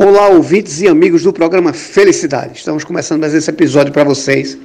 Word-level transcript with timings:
Olá, 0.00 0.28
ouvintes 0.28 0.80
e 0.80 0.86
amigos 0.86 1.24
do 1.24 1.32
programa 1.32 1.72
Felicidade. 1.72 2.58
Estamos 2.58 2.84
começando 2.84 3.20
mais 3.20 3.34
esse 3.34 3.50
episódio 3.50 3.92
para 3.92 4.04
vocês, 4.04 4.56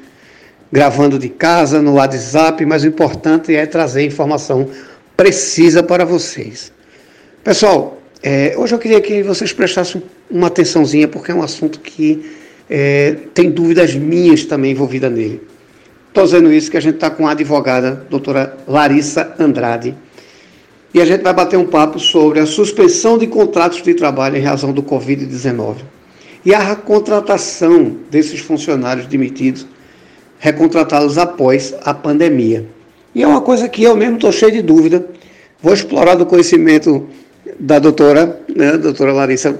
gravando 0.71 1.17
de 1.17 1.27
casa, 1.27 1.81
no 1.81 1.93
WhatsApp, 1.93 2.63
mas 2.67 2.83
o 2.83 2.87
importante 2.87 3.55
é 3.55 3.65
trazer 3.65 4.05
informação 4.05 4.69
precisa 5.17 5.81
para 5.81 6.05
vocês. 6.05 6.71
Pessoal, 7.43 7.99
é, 8.21 8.53
hoje 8.55 8.75
eu 8.75 8.77
queria 8.77 9.01
que 9.01 9.23
vocês 9.23 9.51
prestassem 9.51 10.03
uma 10.29 10.49
atençãozinha, 10.49 11.07
porque 11.07 11.31
é 11.31 11.35
um 11.35 11.41
assunto 11.41 11.79
que 11.79 12.31
é, 12.69 13.15
tem 13.33 13.49
dúvidas 13.49 13.95
minhas 13.95 14.45
também 14.45 14.73
envolvidas 14.73 15.11
nele. 15.11 15.41
Estou 16.09 16.25
dizendo 16.25 16.53
isso 16.53 16.69
que 16.69 16.77
a 16.77 16.81
gente 16.81 16.95
está 16.95 17.09
com 17.09 17.27
a 17.27 17.31
advogada, 17.31 18.05
doutora 18.07 18.55
Larissa 18.67 19.33
Andrade, 19.39 19.95
e 20.93 21.01
a 21.01 21.05
gente 21.05 21.21
vai 21.21 21.33
bater 21.33 21.57
um 21.57 21.65
papo 21.65 21.99
sobre 21.99 22.39
a 22.39 22.45
suspensão 22.45 23.17
de 23.17 23.25
contratos 23.25 23.81
de 23.81 23.93
trabalho 23.93 24.37
em 24.37 24.41
razão 24.41 24.71
do 24.71 24.83
Covid-19 24.83 25.77
e 26.45 26.53
a 26.53 26.59
recontratação 26.59 27.97
desses 28.11 28.39
funcionários 28.39 29.07
demitidos, 29.07 29.65
recontratá-los 30.39 31.17
após 31.17 31.73
a 31.83 31.93
pandemia. 31.93 32.65
E 33.15 33.23
é 33.23 33.27
uma 33.27 33.41
coisa 33.41 33.69
que 33.69 33.83
eu 33.83 33.95
mesmo 33.95 34.15
estou 34.15 34.31
cheio 34.31 34.51
de 34.51 34.61
dúvida. 34.61 35.07
Vou 35.61 35.73
explorar 35.73 36.15
do 36.15 36.25
conhecimento 36.25 37.07
da 37.59 37.79
doutora, 37.79 38.41
né, 38.53 38.77
doutora 38.77 39.13
Larissa, 39.13 39.59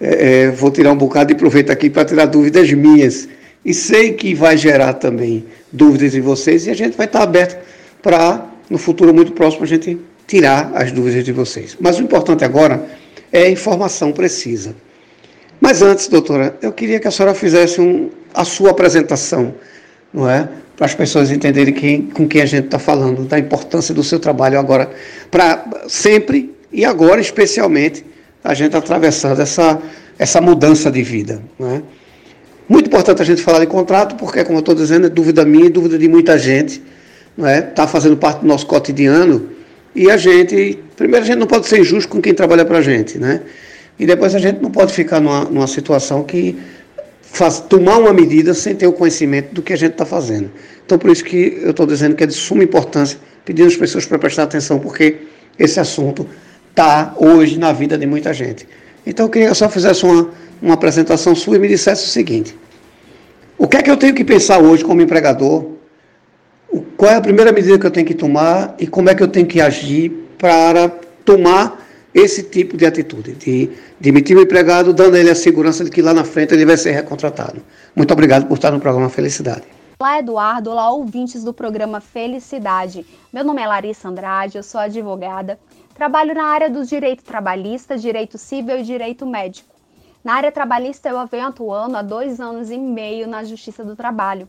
é, 0.00 0.42
é, 0.42 0.50
vou 0.50 0.70
tirar 0.70 0.92
um 0.92 0.96
bocado 0.96 1.32
de 1.32 1.38
proveito 1.38 1.70
aqui 1.70 1.88
para 1.88 2.04
tirar 2.04 2.26
dúvidas 2.26 2.70
minhas. 2.72 3.28
E 3.64 3.72
sei 3.72 4.12
que 4.12 4.34
vai 4.34 4.56
gerar 4.56 4.94
também 4.94 5.44
dúvidas 5.72 6.14
em 6.14 6.20
vocês 6.20 6.66
e 6.66 6.70
a 6.70 6.74
gente 6.74 6.96
vai 6.96 7.06
estar 7.06 7.22
aberto 7.22 7.56
para, 8.02 8.44
no 8.68 8.76
futuro 8.76 9.14
muito 9.14 9.32
próximo, 9.32 9.64
a 9.64 9.66
gente 9.66 9.98
tirar 10.26 10.72
as 10.74 10.92
dúvidas 10.92 11.24
de 11.24 11.32
vocês. 11.32 11.76
Mas 11.80 11.98
o 11.98 12.02
importante 12.02 12.44
agora 12.44 12.84
é 13.32 13.42
a 13.42 13.50
informação 13.50 14.12
precisa. 14.12 14.74
Mas 15.60 15.82
antes, 15.82 16.08
doutora, 16.08 16.56
eu 16.62 16.72
queria 16.72 17.00
que 17.00 17.08
a 17.08 17.10
senhora 17.10 17.34
fizesse 17.34 17.80
um, 17.80 18.10
a 18.32 18.44
sua 18.44 18.70
apresentação, 18.70 19.54
não 20.12 20.28
é? 20.28 20.48
Para 20.76 20.86
as 20.86 20.94
pessoas 20.94 21.30
entenderem 21.30 21.72
quem, 21.72 22.02
com 22.02 22.26
quem 22.26 22.42
a 22.42 22.46
gente 22.46 22.66
está 22.66 22.78
falando, 22.78 23.24
da 23.24 23.38
importância 23.38 23.94
do 23.94 24.02
seu 24.02 24.18
trabalho 24.18 24.58
agora, 24.58 24.90
para 25.30 25.64
sempre 25.88 26.54
e 26.72 26.84
agora 26.84 27.20
especialmente, 27.20 28.04
a 28.42 28.52
gente 28.52 28.76
atravessando 28.76 29.40
essa, 29.40 29.80
essa 30.18 30.40
mudança 30.40 30.90
de 30.90 31.02
vida. 31.02 31.40
Não 31.58 31.76
é? 31.76 31.82
Muito 32.68 32.86
importante 32.88 33.22
a 33.22 33.24
gente 33.24 33.42
falar 33.42 33.60
de 33.60 33.66
contrato, 33.66 34.16
porque, 34.16 34.42
como 34.44 34.58
eu 34.58 34.60
estou 34.60 34.74
dizendo, 34.74 35.06
é 35.06 35.10
dúvida 35.10 35.44
minha 35.44 35.66
e 35.66 35.70
dúvida 35.70 35.98
de 35.98 36.08
muita 36.08 36.38
gente. 36.38 36.82
Está 37.36 37.50
é? 37.50 37.60
Tá 37.60 37.86
fazendo 37.86 38.16
parte 38.16 38.40
do 38.40 38.46
nosso 38.46 38.66
cotidiano 38.66 39.50
e 39.94 40.10
a 40.10 40.16
gente, 40.16 40.78
primeiro, 40.96 41.24
a 41.24 41.26
gente 41.26 41.38
não 41.38 41.46
pode 41.46 41.66
ser 41.66 41.80
injusto 41.80 42.08
com 42.08 42.20
quem 42.20 42.34
trabalha 42.34 42.64
para 42.64 42.78
a 42.78 42.82
gente, 42.82 43.18
né? 43.18 43.42
E 43.98 44.04
depois 44.04 44.34
a 44.34 44.38
gente 44.38 44.60
não 44.60 44.70
pode 44.70 44.92
ficar 44.92 45.20
numa, 45.20 45.44
numa 45.44 45.66
situação 45.68 46.24
que 46.24 46.56
faz, 47.22 47.60
tomar 47.60 47.98
uma 47.98 48.12
medida 48.12 48.52
sem 48.54 48.74
ter 48.74 48.88
o 48.88 48.92
conhecimento 48.92 49.54
do 49.54 49.62
que 49.62 49.72
a 49.72 49.76
gente 49.76 49.92
está 49.92 50.04
fazendo. 50.04 50.50
Então, 50.84 50.98
por 50.98 51.10
isso 51.10 51.24
que 51.24 51.60
eu 51.62 51.70
estou 51.70 51.86
dizendo 51.86 52.16
que 52.16 52.24
é 52.24 52.26
de 52.26 52.34
suma 52.34 52.64
importância, 52.64 53.18
pedindo 53.44 53.68
às 53.68 53.76
pessoas 53.76 54.04
para 54.04 54.18
prestar 54.18 54.44
atenção, 54.44 54.80
porque 54.80 55.18
esse 55.58 55.78
assunto 55.78 56.26
está 56.70 57.14
hoje 57.16 57.56
na 57.56 57.72
vida 57.72 57.96
de 57.96 58.06
muita 58.06 58.34
gente. 58.34 58.66
Então, 59.06 59.26
eu 59.26 59.30
queria 59.30 59.46
que 59.48 59.52
eu 59.52 59.56
só 59.56 59.68
fizesse 59.68 60.04
uma, 60.04 60.30
uma 60.60 60.74
apresentação 60.74 61.36
sua 61.36 61.56
e 61.56 61.58
me 61.60 61.68
dissesse 61.68 62.04
o 62.04 62.08
seguinte: 62.08 62.56
o 63.56 63.68
que 63.68 63.76
é 63.76 63.82
que 63.82 63.90
eu 63.90 63.96
tenho 63.96 64.14
que 64.14 64.24
pensar 64.24 64.58
hoje 64.58 64.84
como 64.84 65.00
empregador 65.00 65.73
qual 66.80 67.10
é 67.10 67.16
a 67.16 67.20
primeira 67.20 67.52
medida 67.52 67.78
que 67.78 67.86
eu 67.86 67.90
tenho 67.90 68.06
que 68.06 68.14
tomar 68.14 68.74
e 68.78 68.86
como 68.86 69.10
é 69.10 69.14
que 69.14 69.22
eu 69.22 69.28
tenho 69.28 69.46
que 69.46 69.60
agir 69.60 70.10
para 70.38 70.88
tomar 71.24 71.84
esse 72.14 72.42
tipo 72.44 72.76
de 72.76 72.86
atitude, 72.86 73.32
de 73.32 73.70
demitir 73.98 74.36
o 74.36 74.40
empregado, 74.40 74.92
dando 74.92 75.16
a 75.16 75.18
ele 75.18 75.30
a 75.30 75.34
segurança 75.34 75.84
de 75.84 75.90
que 75.90 76.00
lá 76.00 76.14
na 76.14 76.24
frente 76.24 76.54
ele 76.54 76.64
vai 76.64 76.76
ser 76.76 76.92
recontratado. 76.92 77.60
Muito 77.94 78.12
obrigado 78.12 78.46
por 78.46 78.54
estar 78.54 78.70
no 78.70 78.78
programa 78.78 79.08
Felicidade. 79.08 79.64
Olá, 79.98 80.18
Eduardo. 80.18 80.70
Olá, 80.70 80.90
ouvintes 80.90 81.42
do 81.42 81.52
programa 81.52 82.00
Felicidade. 82.00 83.06
Meu 83.32 83.44
nome 83.44 83.62
é 83.62 83.66
Larissa 83.66 84.08
Andrade, 84.08 84.56
eu 84.56 84.62
sou 84.62 84.80
advogada. 84.80 85.58
Trabalho 85.94 86.34
na 86.34 86.44
área 86.44 86.70
do 86.70 86.84
direito 86.84 87.24
trabalhista, 87.24 87.96
direito 87.96 88.36
civil 88.36 88.78
e 88.78 88.82
direito 88.82 89.24
médico. 89.24 89.74
Na 90.24 90.34
área 90.34 90.50
trabalhista, 90.50 91.08
eu 91.08 91.26
venho 91.26 91.46
atuando 91.46 91.96
há 91.96 92.02
dois 92.02 92.40
anos 92.40 92.70
e 92.70 92.78
meio 92.78 93.28
na 93.28 93.44
Justiça 93.44 93.84
do 93.84 93.94
Trabalho. 93.94 94.48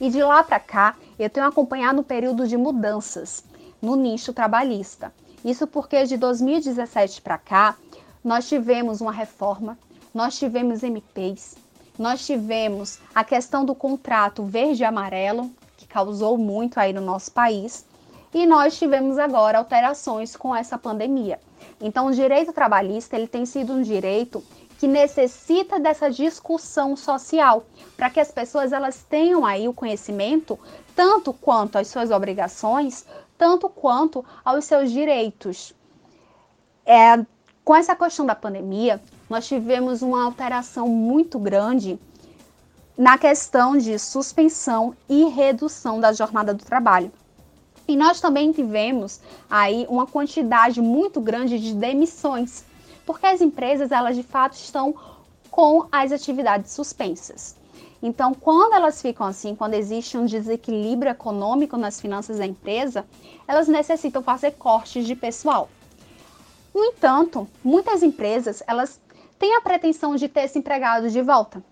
E 0.00 0.10
de 0.10 0.22
lá 0.22 0.42
para 0.42 0.58
cá, 0.58 0.96
eu 1.18 1.30
tenho 1.30 1.46
acompanhado 1.46 2.00
um 2.00 2.04
período 2.04 2.46
de 2.46 2.56
mudanças 2.56 3.44
no 3.80 3.96
nicho 3.96 4.32
trabalhista. 4.32 5.12
Isso 5.44 5.66
porque 5.66 6.04
de 6.04 6.16
2017 6.16 7.20
para 7.20 7.38
cá, 7.38 7.76
nós 8.22 8.48
tivemos 8.48 9.00
uma 9.00 9.12
reforma, 9.12 9.76
nós 10.14 10.38
tivemos 10.38 10.82
MPs, 10.82 11.56
nós 11.98 12.24
tivemos 12.24 13.00
a 13.14 13.24
questão 13.24 13.64
do 13.64 13.74
contrato 13.74 14.44
verde 14.44 14.82
e 14.82 14.84
amarelo, 14.84 15.50
que 15.76 15.86
causou 15.86 16.38
muito 16.38 16.78
aí 16.78 16.92
no 16.92 17.00
nosso 17.00 17.32
país, 17.32 17.84
e 18.32 18.46
nós 18.46 18.78
tivemos 18.78 19.18
agora 19.18 19.58
alterações 19.58 20.36
com 20.36 20.54
essa 20.54 20.78
pandemia. 20.78 21.38
Então, 21.80 22.06
o 22.06 22.12
direito 22.12 22.52
trabalhista 22.52 23.16
ele 23.16 23.26
tem 23.26 23.44
sido 23.44 23.72
um 23.72 23.82
direito 23.82 24.42
que 24.82 24.88
necessita 24.88 25.78
dessa 25.78 26.10
discussão 26.10 26.96
social, 26.96 27.64
para 27.96 28.10
que 28.10 28.18
as 28.18 28.32
pessoas 28.32 28.72
elas 28.72 29.06
tenham 29.08 29.46
aí 29.46 29.68
o 29.68 29.72
conhecimento 29.72 30.58
tanto 30.92 31.32
quanto 31.32 31.78
às 31.78 31.86
suas 31.86 32.10
obrigações, 32.10 33.06
tanto 33.38 33.68
quanto 33.68 34.24
aos 34.44 34.64
seus 34.64 34.90
direitos. 34.90 35.72
É, 36.84 37.24
com 37.64 37.76
essa 37.76 37.94
questão 37.94 38.26
da 38.26 38.34
pandemia, 38.34 39.00
nós 39.30 39.46
tivemos 39.46 40.02
uma 40.02 40.24
alteração 40.24 40.88
muito 40.88 41.38
grande 41.38 41.96
na 42.98 43.16
questão 43.16 43.78
de 43.78 43.96
suspensão 44.00 44.96
e 45.08 45.26
redução 45.26 46.00
da 46.00 46.12
jornada 46.12 46.52
do 46.52 46.64
trabalho. 46.64 47.12
E 47.86 47.94
nós 47.94 48.20
também 48.20 48.50
tivemos 48.50 49.20
aí 49.48 49.86
uma 49.88 50.08
quantidade 50.08 50.80
muito 50.80 51.20
grande 51.20 51.56
de 51.60 51.72
demissões 51.72 52.64
porque 53.04 53.26
as 53.26 53.40
empresas 53.40 53.90
elas 53.90 54.16
de 54.16 54.22
fato 54.22 54.54
estão 54.54 54.94
com 55.50 55.86
as 55.92 56.12
atividades 56.12 56.72
suspensas. 56.72 57.56
Então, 58.02 58.34
quando 58.34 58.74
elas 58.74 59.00
ficam 59.00 59.26
assim, 59.26 59.54
quando 59.54 59.74
existe 59.74 60.18
um 60.18 60.26
desequilíbrio 60.26 61.12
econômico 61.12 61.76
nas 61.76 62.00
finanças 62.00 62.38
da 62.38 62.46
empresa, 62.46 63.06
elas 63.46 63.68
necessitam 63.68 64.22
fazer 64.22 64.52
cortes 64.52 65.06
de 65.06 65.14
pessoal. 65.14 65.68
No 66.74 66.84
entanto, 66.84 67.46
muitas 67.62 68.02
empresas 68.02 68.62
elas 68.66 69.00
têm 69.38 69.54
a 69.54 69.60
pretensão 69.60 70.16
de 70.16 70.28
ter 70.28 70.44
esse 70.44 70.58
empregado 70.58 71.10
de 71.10 71.22
volta, 71.22 71.62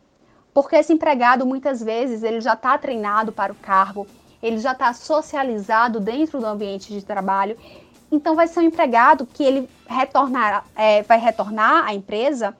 porque 0.52 0.76
esse 0.76 0.92
empregado 0.92 1.47
muitas 1.47 1.82
vezes 1.82 2.22
ele 2.22 2.41
já 2.41 2.52
está 2.52 2.76
treinado 2.78 3.32
para 3.32 3.52
o 3.52 3.56
cargo, 3.56 4.06
ele 4.42 4.58
já 4.58 4.72
está 4.72 4.92
socializado 4.92 5.98
dentro 5.98 6.38
do 6.38 6.47
ambiente 6.47 6.92
de 6.92 7.04
trabalho 7.04 7.56
então, 8.10 8.34
vai 8.34 8.48
ser 8.48 8.60
um 8.60 8.65
empregado 8.65 9.26
que 9.26 9.43
ele 9.43 9.69
retornar, 9.87 10.65
é, 10.75 11.03
vai 11.03 11.19
retornar 11.19 11.87
à 11.87 11.94
empresa 11.94 12.56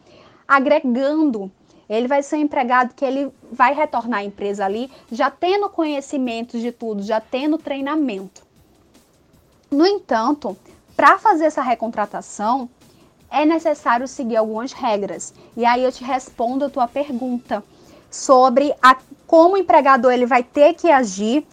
agregando. 0.47 1.51
Ele 1.89 2.07
vai 2.07 2.23
ser 2.23 2.37
um 2.37 2.41
empregado 2.41 2.95
que 2.95 3.05
ele 3.05 3.33
vai 3.51 3.75
retornar 3.75 4.21
à 4.21 4.25
empresa 4.25 4.65
ali 4.65 4.91
já 5.11 5.29
tendo 5.31 5.69
conhecimento 5.69 6.59
de 6.59 6.71
tudo, 6.71 7.03
já 7.03 7.21
tendo 7.21 7.59
treinamento. 7.59 8.43
No 9.71 9.87
entanto, 9.87 10.57
para 10.97 11.19
fazer 11.19 11.47
essa 11.47 11.63
recontratação, 11.63 12.69
é 13.31 13.45
necessário 13.45 14.07
seguir 14.07 14.37
algumas 14.37 14.73
regras. 14.73 15.33
E 15.57 15.65
aí 15.65 15.83
eu 15.83 15.93
te 15.93 16.05
respondo 16.05 16.65
a 16.65 16.71
tua 16.71 16.87
pergunta 16.87 17.63
sobre 18.11 18.75
a, 18.83 18.97
como 19.27 19.55
o 19.55 19.59
empregador 19.59 20.13
ele 20.13 20.27
vai 20.27 20.43
ter 20.43 20.75
que 20.75 20.91
agir 20.91 21.47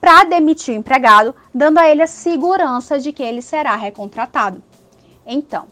para 0.00 0.24
demitir 0.24 0.74
o 0.74 0.78
empregado, 0.78 1.34
dando 1.54 1.78
a 1.78 1.88
ele 1.88 2.02
a 2.02 2.06
segurança 2.06 2.98
de 2.98 3.12
que 3.12 3.22
ele 3.22 3.42
será 3.42 3.76
recontratado. 3.76 4.62
Então, 5.26 5.66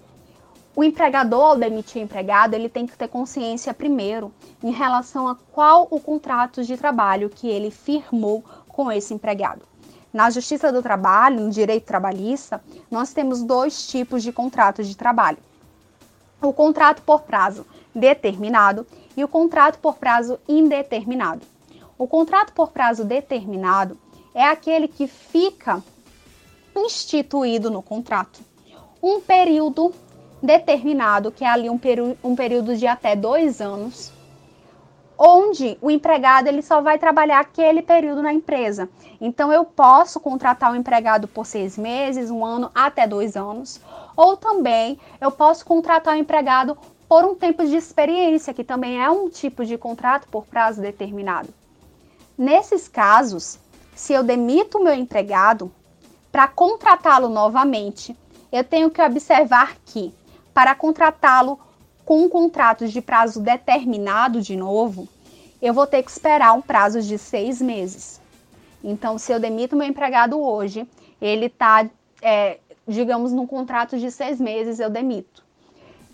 o 0.77 0.85
empregador, 0.85 1.45
ao 1.45 1.57
demitir 1.57 2.01
o 2.01 2.05
empregado, 2.05 2.55
ele 2.55 2.69
tem 2.69 2.87
que 2.87 2.97
ter 2.97 3.09
consciência 3.09 3.75
primeiro 3.75 4.33
em 4.63 4.71
relação 4.71 5.27
a 5.27 5.35
qual 5.35 5.89
o 5.91 5.99
contrato 5.99 6.63
de 6.63 6.77
trabalho 6.77 7.31
que 7.31 7.49
ele 7.49 7.71
firmou 7.71 8.45
com 8.69 8.93
esse 8.93 9.13
empregado. 9.13 9.63
Na 10.13 10.31
Justiça 10.31 10.71
do 10.71 10.83
Trabalho, 10.83 11.41
no 11.41 11.51
direito 11.51 11.85
trabalhista, 11.85 12.63
nós 12.91 13.13
temos 13.13 13.43
dois 13.43 13.89
tipos 13.89 14.23
de 14.23 14.33
contratos 14.33 14.87
de 14.87 14.97
trabalho: 14.97 15.39
o 16.41 16.53
contrato 16.53 17.03
por 17.03 17.23
prazo 17.23 17.67
determinado 17.95 18.87
e 19.17 19.25
o 19.25 19.29
contrato 19.29 19.79
por 19.79 19.97
prazo 19.97 20.39
indeterminado. 20.49 21.45
O 21.99 22.07
contrato 22.07 22.53
por 22.53 22.71
prazo 22.71 23.05
determinado 23.05 23.99
é 24.39 24.45
aquele 24.45 24.87
que 24.87 25.09
fica 25.09 25.83
instituído 26.77 27.73
no 27.73 27.83
contrato. 27.83 28.41
Um 29.03 29.21
período 29.21 29.93
determinado, 30.41 31.33
que 31.33 31.45
é 31.45 31.49
ali 31.49 31.69
um, 31.69 31.81
um 32.23 32.37
período 32.37 32.77
de 32.77 32.87
até 32.87 33.17
dois 33.17 33.61
anos, 33.61 34.13
onde 35.19 35.77
o 35.83 35.91
empregado 35.91 36.47
ele 36.47 36.63
só 36.63 36.81
vai 36.81 37.01
trabalhar 37.01 37.41
aquele 37.41 37.83
período 37.83 38.23
na 38.23 38.33
empresa. 38.33 38.89
Então, 39.21 39.53
eu 39.53 39.65
posso 39.65 40.21
contratar 40.21 40.71
um 40.71 40.77
empregado 40.77 41.27
por 41.27 41.45
seis 41.45 41.77
meses, 41.77 42.31
um 42.31 42.47
ano, 42.47 42.71
até 42.73 43.09
dois 43.09 43.37
anos, 43.37 43.81
ou 44.17 44.37
também 44.37 45.01
eu 45.21 45.33
posso 45.33 45.67
contratar 45.67 46.15
um 46.15 46.19
empregado 46.19 46.79
por 47.09 47.25
um 47.25 47.35
tempo 47.35 47.67
de 47.67 47.75
experiência, 47.75 48.55
que 48.55 48.63
também 48.63 49.03
é 49.03 49.11
um 49.11 49.29
tipo 49.29 49.65
de 49.65 49.77
contrato 49.77 50.29
por 50.29 50.47
prazo 50.47 50.81
determinado. 50.81 51.49
Nesses 52.37 52.87
casos, 52.87 53.59
se 53.99 54.13
eu 54.13 54.23
demito 54.23 54.79
o 54.79 54.85
meu 54.85 54.95
empregado, 54.95 55.73
para 56.31 56.47
contratá-lo 56.47 57.29
novamente, 57.29 58.17
eu 58.53 58.63
tenho 58.63 58.93
que 58.93 59.03
observar 59.03 59.77
que, 59.85 60.15
para 60.55 60.73
contratá-lo 60.73 61.59
com 62.05 62.23
um 62.23 62.29
contrato 62.29 62.87
de 62.87 63.03
prazo 63.03 63.41
determinado 63.41 64.41
de 64.41 64.55
novo, 64.55 65.09
eu 65.61 65.75
vou 65.75 65.85
ter 65.85 66.05
que 66.05 66.13
esperar 66.13 66.53
um 66.53 66.63
prazo 66.63 67.03
de 67.03 67.19
seis 67.19 67.61
meses. 67.61 68.21
Então, 68.85 69.19
se 69.19 69.33
eu 69.33 69.41
demito 69.41 69.75
meu 69.75 69.89
empregado 69.89 70.41
hoje, 70.41 70.89
ele 71.21 71.47
está, 71.47 71.85
é, 72.23 72.59
digamos, 72.87 73.33
num 73.33 73.49
contrato 73.49 73.99
de 73.99 74.13
seis 74.13 74.41
meses, 74.41 74.79
eu 74.79 74.89
demito. 74.89 75.43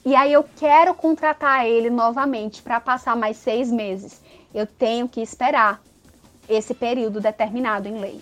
E 0.07 0.17
aí 0.17 0.33
eu 0.33 0.43
quero 0.57 0.95
contratar 0.95 1.67
ele 1.67 1.91
novamente 1.91 2.63
para 2.63 2.81
passar 2.81 3.15
mais 3.15 3.37
seis 3.37 3.71
meses. 3.71 4.23
Eu 4.55 4.67
tenho 4.67 5.07
que 5.07 5.21
esperar 5.21 5.83
esse 6.49 6.75
período 6.75 7.21
determinado 7.21 7.89
em 7.89 7.99
lei. 7.99 8.21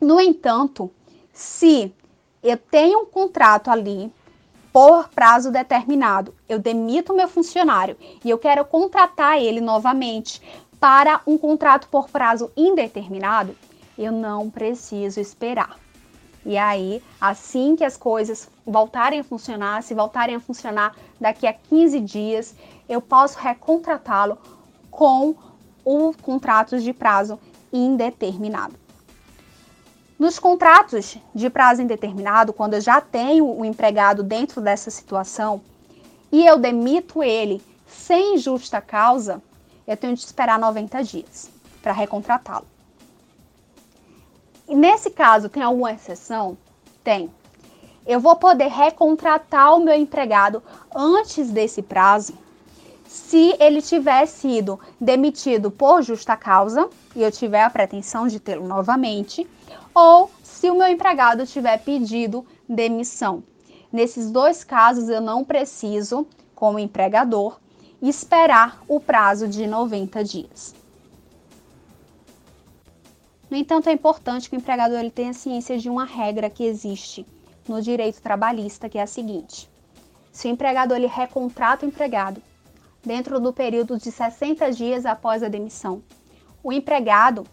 No 0.00 0.20
entanto, 0.20 0.90
se 1.32 1.94
eu 2.42 2.56
tenho 2.56 3.00
um 3.00 3.06
contrato 3.06 3.70
ali 3.70 4.12
por 4.72 5.08
prazo 5.08 5.50
determinado, 5.50 6.34
eu 6.48 6.58
demito 6.58 7.14
meu 7.14 7.28
funcionário 7.28 7.96
e 8.24 8.28
eu 8.28 8.38
quero 8.38 8.64
contratar 8.64 9.40
ele 9.40 9.60
novamente 9.60 10.42
para 10.80 11.20
um 11.26 11.38
contrato 11.38 11.88
por 11.88 12.08
prazo 12.10 12.50
indeterminado, 12.56 13.56
eu 13.96 14.12
não 14.12 14.50
preciso 14.50 15.20
esperar. 15.20 15.78
E 16.44 16.58
aí, 16.58 17.02
assim 17.18 17.74
que 17.74 17.84
as 17.84 17.96
coisas 17.96 18.50
voltarem 18.66 19.20
a 19.20 19.24
funcionar, 19.24 19.82
se 19.82 19.94
voltarem 19.94 20.34
a 20.34 20.40
funcionar 20.40 20.94
daqui 21.18 21.46
a 21.46 21.54
15 21.54 22.00
dias, 22.00 22.54
eu 22.86 23.00
posso 23.00 23.38
recontratá-lo 23.38 24.36
com 24.90 25.34
o 25.84 26.12
contrato 26.22 26.78
de 26.80 26.92
prazo 26.92 27.38
indeterminado. 27.72 28.74
Nos 30.18 30.38
contratos 30.38 31.18
de 31.34 31.50
prazo 31.50 31.82
indeterminado, 31.82 32.52
quando 32.52 32.74
eu 32.74 32.80
já 32.80 33.00
tenho 33.00 33.46
o 33.46 33.64
empregado 33.64 34.22
dentro 34.22 34.60
dessa 34.60 34.90
situação 34.90 35.60
e 36.30 36.46
eu 36.46 36.58
demito 36.58 37.22
ele 37.22 37.60
sem 37.86 38.38
justa 38.38 38.80
causa, 38.80 39.42
eu 39.86 39.96
tenho 39.96 40.14
de 40.14 40.20
esperar 40.20 40.58
90 40.58 41.02
dias 41.02 41.50
para 41.82 41.92
recontratá-lo. 41.92 42.66
E 44.68 44.74
nesse 44.74 45.10
caso, 45.10 45.48
tem 45.48 45.62
alguma 45.62 45.92
exceção? 45.92 46.56
Tem. 47.02 47.30
Eu 48.06 48.20
vou 48.20 48.36
poder 48.36 48.68
recontratar 48.68 49.74
o 49.76 49.80
meu 49.80 49.94
empregado 49.94 50.62
antes 50.94 51.50
desse 51.50 51.82
prazo 51.82 52.34
se 53.14 53.54
ele 53.60 53.80
tiver 53.80 54.26
sido 54.26 54.80
demitido 55.00 55.70
por 55.70 56.02
justa 56.02 56.36
causa 56.36 56.90
e 57.14 57.22
eu 57.22 57.30
tiver 57.30 57.62
a 57.62 57.70
pretensão 57.70 58.26
de 58.26 58.40
tê-lo 58.40 58.66
novamente, 58.66 59.48
ou 59.94 60.28
se 60.42 60.68
o 60.68 60.76
meu 60.76 60.88
empregado 60.88 61.46
tiver 61.46 61.78
pedido 61.78 62.44
demissão. 62.68 63.44
Nesses 63.92 64.32
dois 64.32 64.64
casos, 64.64 65.08
eu 65.08 65.20
não 65.20 65.44
preciso, 65.44 66.26
como 66.56 66.76
empregador, 66.76 67.60
esperar 68.02 68.82
o 68.88 68.98
prazo 68.98 69.46
de 69.46 69.64
90 69.64 70.24
dias. 70.24 70.74
No 73.48 73.56
entanto, 73.56 73.88
é 73.88 73.92
importante 73.92 74.50
que 74.50 74.56
o 74.56 74.58
empregador 74.58 74.98
ele 74.98 75.12
tenha 75.12 75.32
ciência 75.32 75.78
de 75.78 75.88
uma 75.88 76.04
regra 76.04 76.50
que 76.50 76.64
existe 76.64 77.24
no 77.68 77.80
direito 77.80 78.20
trabalhista, 78.20 78.88
que 78.88 78.98
é 78.98 79.02
a 79.02 79.06
seguinte: 79.06 79.70
se 80.32 80.48
o 80.48 80.50
empregador 80.50 80.96
ele 80.96 81.06
recontrata 81.06 81.86
o 81.86 81.88
empregado 81.88 82.42
dentro 83.04 83.38
do 83.38 83.52
período 83.52 83.98
de 83.98 84.10
60 84.10 84.70
dias 84.72 85.04
após 85.04 85.42
a 85.42 85.48
demissão, 85.48 86.02
o 86.62 86.72
empregado 86.72 87.46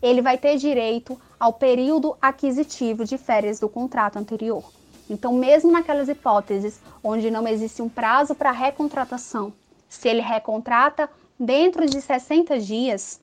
ele 0.00 0.22
vai 0.22 0.38
ter 0.38 0.56
direito 0.56 1.20
ao 1.38 1.52
período 1.52 2.16
aquisitivo 2.20 3.04
de 3.04 3.18
férias 3.18 3.60
do 3.60 3.68
contrato 3.68 4.18
anterior. 4.18 4.64
Então, 5.08 5.32
mesmo 5.32 5.70
naquelas 5.70 6.08
hipóteses 6.08 6.80
onde 7.02 7.30
não 7.30 7.46
existe 7.46 7.80
um 7.80 7.88
prazo 7.88 8.34
para 8.34 8.50
recontratação, 8.50 9.52
se 9.88 10.08
ele 10.08 10.20
recontrata 10.20 11.08
dentro 11.38 11.86
de 11.86 12.00
60 12.00 12.58
dias, 12.58 13.20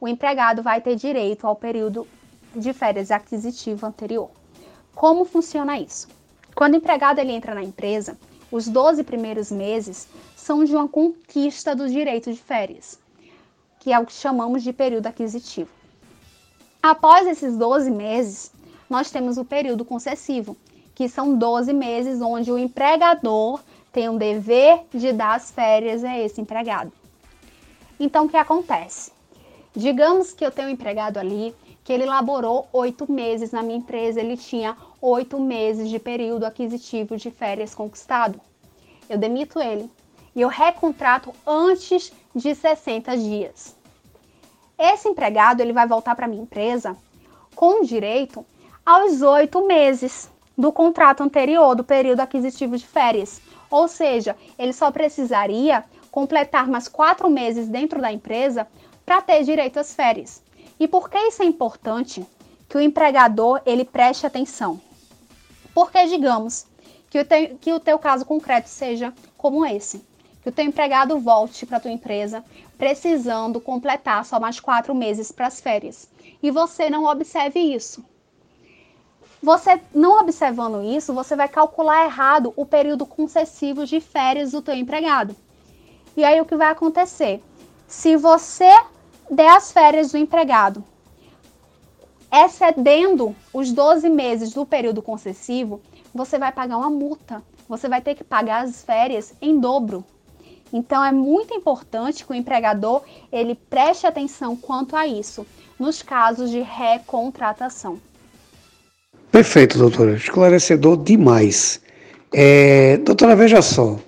o 0.00 0.08
empregado 0.08 0.62
vai 0.62 0.80
ter 0.80 0.96
direito 0.96 1.46
ao 1.46 1.54
período 1.54 2.06
de 2.56 2.72
férias 2.72 3.10
aquisitivo 3.10 3.86
anterior. 3.86 4.30
Como 4.94 5.24
funciona 5.24 5.78
isso? 5.78 6.08
Quando 6.54 6.74
o 6.74 6.76
empregado 6.76 7.18
ele 7.18 7.32
entra 7.32 7.54
na 7.54 7.62
empresa, 7.62 8.18
os 8.50 8.68
12 8.68 9.04
primeiros 9.04 9.50
meses 9.50 10.08
são 10.42 10.64
de 10.64 10.74
uma 10.74 10.88
conquista 10.88 11.74
do 11.74 11.88
direito 11.88 12.32
de 12.32 12.38
férias, 12.38 12.98
que 13.78 13.92
é 13.92 13.98
o 13.98 14.04
que 14.04 14.12
chamamos 14.12 14.64
de 14.64 14.72
período 14.72 15.06
aquisitivo. 15.06 15.70
Após 16.82 17.28
esses 17.28 17.56
12 17.56 17.88
meses, 17.92 18.52
nós 18.90 19.08
temos 19.08 19.38
o 19.38 19.44
período 19.44 19.84
concessivo, 19.84 20.56
que 20.96 21.08
são 21.08 21.38
12 21.38 21.72
meses 21.72 22.20
onde 22.20 22.50
o 22.50 22.58
empregador 22.58 23.60
tem 23.92 24.08
um 24.08 24.18
dever 24.18 24.84
de 24.92 25.12
dar 25.12 25.36
as 25.36 25.52
férias 25.52 26.02
a 26.02 26.18
esse 26.18 26.40
empregado. 26.40 26.92
Então, 28.00 28.24
o 28.24 28.28
que 28.28 28.36
acontece? 28.36 29.12
Digamos 29.76 30.32
que 30.32 30.44
eu 30.44 30.50
tenho 30.50 30.68
um 30.68 30.72
empregado 30.72 31.18
ali 31.18 31.54
que 31.84 31.92
ele 31.92 32.04
laborou 32.04 32.68
oito 32.72 33.10
meses 33.10 33.52
na 33.52 33.62
minha 33.62 33.78
empresa, 33.78 34.20
ele 34.20 34.36
tinha 34.36 34.76
oito 35.00 35.38
meses 35.38 35.88
de 35.88 36.00
período 36.00 36.44
aquisitivo 36.44 37.16
de 37.16 37.30
férias 37.30 37.76
conquistado. 37.76 38.40
Eu 39.08 39.18
demito 39.18 39.60
ele 39.60 39.88
e 40.34 40.40
eu 40.40 40.48
recontrato 40.48 41.32
antes 41.46 42.12
de 42.34 42.54
60 42.54 43.16
dias. 43.16 43.76
Esse 44.78 45.08
empregado 45.08 45.60
ele 45.60 45.72
vai 45.72 45.86
voltar 45.86 46.14
para 46.14 46.26
minha 46.26 46.42
empresa 46.42 46.96
com 47.54 47.82
direito 47.84 48.44
aos 48.84 49.22
oito 49.22 49.66
meses 49.66 50.30
do 50.56 50.72
contrato 50.72 51.22
anterior, 51.22 51.74
do 51.74 51.84
período 51.84 52.20
aquisitivo 52.20 52.76
de 52.76 52.86
férias. 52.86 53.40
Ou 53.70 53.86
seja, 53.86 54.36
ele 54.58 54.72
só 54.72 54.90
precisaria 54.90 55.84
completar 56.10 56.66
mais 56.66 56.88
quatro 56.88 57.30
meses 57.30 57.68
dentro 57.68 58.00
da 58.00 58.12
empresa 58.12 58.66
para 59.04 59.22
ter 59.22 59.44
direito 59.44 59.78
às 59.78 59.94
férias. 59.94 60.42
E 60.78 60.88
por 60.88 61.08
que 61.08 61.18
isso 61.18 61.42
é 61.42 61.46
importante? 61.46 62.26
Que 62.68 62.76
o 62.76 62.80
empregador 62.80 63.60
ele 63.64 63.84
preste 63.84 64.26
atenção. 64.26 64.80
Porque, 65.74 66.06
digamos, 66.06 66.66
que 67.08 67.20
o, 67.20 67.24
te, 67.24 67.56
que 67.60 67.72
o 67.72 67.80
teu 67.80 67.98
caso 67.98 68.24
concreto 68.24 68.68
seja 68.68 69.12
como 69.36 69.64
esse 69.64 70.04
que 70.42 70.48
o 70.48 70.52
teu 70.52 70.64
empregado 70.64 71.18
volte 71.18 71.64
para 71.64 71.76
a 71.76 71.80
tua 71.80 71.90
empresa 71.90 72.44
precisando 72.76 73.60
completar 73.60 74.24
só 74.24 74.40
mais 74.40 74.58
quatro 74.58 74.94
meses 74.94 75.30
para 75.30 75.46
as 75.46 75.60
férias 75.60 76.08
e 76.42 76.50
você 76.50 76.90
não 76.90 77.04
observe 77.04 77.60
isso. 77.60 78.04
Você 79.42 79.80
não 79.94 80.20
observando 80.20 80.82
isso, 80.82 81.12
você 81.12 81.34
vai 81.34 81.48
calcular 81.48 82.04
errado 82.04 82.52
o 82.56 82.64
período 82.64 83.04
concessivo 83.04 83.84
de 83.86 84.00
férias 84.00 84.52
do 84.52 84.62
teu 84.62 84.74
empregado. 84.74 85.34
E 86.16 86.24
aí 86.24 86.40
o 86.40 86.44
que 86.44 86.56
vai 86.56 86.68
acontecer? 86.70 87.42
Se 87.88 88.16
você 88.16 88.70
der 89.30 89.56
as 89.56 89.72
férias 89.72 90.12
do 90.12 90.18
empregado 90.18 90.84
excedendo 92.32 93.36
os 93.52 93.70
12 93.72 94.08
meses 94.08 94.54
do 94.54 94.64
período 94.64 95.02
concessivo, 95.02 95.82
você 96.14 96.38
vai 96.38 96.50
pagar 96.50 96.78
uma 96.78 96.88
multa. 96.88 97.42
Você 97.68 97.88
vai 97.88 98.00
ter 98.00 98.14
que 98.14 98.24
pagar 98.24 98.64
as 98.64 98.82
férias 98.82 99.34
em 99.40 99.60
dobro. 99.60 100.02
Então 100.72 101.04
é 101.04 101.12
muito 101.12 101.54
importante 101.54 102.24
que 102.24 102.32
o 102.32 102.34
empregador 102.34 103.02
ele 103.30 103.54
preste 103.54 104.06
atenção 104.06 104.56
quanto 104.56 104.96
a 104.96 105.06
isso 105.06 105.46
nos 105.78 106.02
casos 106.02 106.50
de 106.50 106.60
recontratação. 106.60 107.98
Perfeito, 109.30 109.78
doutora. 109.78 110.14
Esclarecedor 110.14 111.02
demais. 111.02 111.80
É, 112.32 112.96
doutora, 112.98 113.36
veja 113.36 113.60
só. 113.60 113.98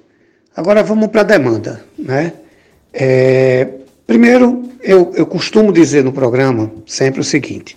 Agora 0.56 0.82
vamos 0.82 1.08
para 1.08 1.22
a 1.22 1.24
demanda, 1.24 1.84
né? 1.98 2.32
É, 2.92 3.68
primeiro, 4.06 4.62
eu, 4.80 5.12
eu 5.16 5.26
costumo 5.26 5.72
dizer 5.72 6.04
no 6.04 6.12
programa 6.12 6.70
sempre 6.86 7.20
o 7.20 7.24
seguinte: 7.24 7.76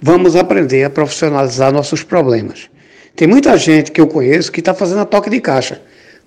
vamos 0.00 0.34
aprender 0.34 0.84
a 0.84 0.90
profissionalizar 0.90 1.72
nossos 1.72 2.02
problemas. 2.02 2.68
Tem 3.14 3.28
muita 3.28 3.56
gente 3.56 3.92
que 3.92 4.00
eu 4.00 4.06
conheço 4.06 4.50
que 4.50 4.60
está 4.60 4.74
fazendo 4.74 5.00
a 5.00 5.04
toque 5.04 5.30
de 5.30 5.40
caixa. 5.40 5.80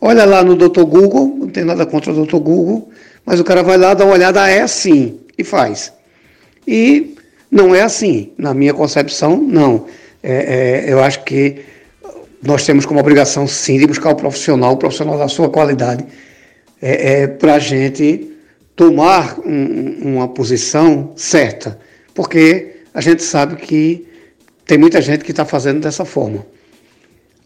Olha 0.06 0.26
lá 0.26 0.44
no 0.44 0.58
Dr. 0.58 0.84
Google, 0.84 1.34
não 1.40 1.48
tem 1.48 1.64
nada 1.64 1.86
contra 1.86 2.12
o 2.12 2.26
Dr. 2.26 2.36
Google, 2.36 2.90
mas 3.26 3.40
o 3.40 3.44
cara 3.46 3.64
vai 3.64 3.78
lá, 3.78 3.94
dá 3.94 4.04
uma 4.04 4.16
olhada, 4.16 4.50
é 4.50 4.60
assim, 4.60 5.18
e 5.38 5.46
faz. 5.46 5.94
E 6.68 7.16
não 7.50 7.74
é 7.74 7.84
assim, 7.84 8.34
na 8.38 8.54
minha 8.54 8.74
concepção, 8.74 9.38
não. 9.38 9.86
É, 10.22 10.88
é, 10.88 10.92
eu 10.92 11.02
acho 11.02 11.24
que 11.24 11.62
nós 12.42 12.66
temos 12.66 12.86
como 12.86 13.00
obrigação, 13.00 13.48
sim, 13.48 13.80
de 13.80 13.88
buscar 13.88 14.10
o 14.10 14.16
profissional, 14.18 14.74
o 14.74 14.78
profissional 14.78 15.18
da 15.18 15.30
sua 15.30 15.50
qualidade, 15.50 16.06
é, 16.82 17.22
é 17.22 17.28
para 17.28 17.54
a 17.54 17.60
gente 17.60 18.30
tomar 18.76 19.40
um, 19.40 20.16
uma 20.16 20.28
posição 20.28 21.14
certa, 21.16 21.80
porque 22.14 22.76
a 22.94 23.00
gente 23.00 23.24
sabe 23.24 23.56
que 23.56 24.06
tem 24.66 24.78
muita 24.78 25.02
gente 25.02 25.24
que 25.24 25.32
está 25.32 25.46
fazendo 25.46 25.80
dessa 25.80 26.04
forma. 26.04 26.46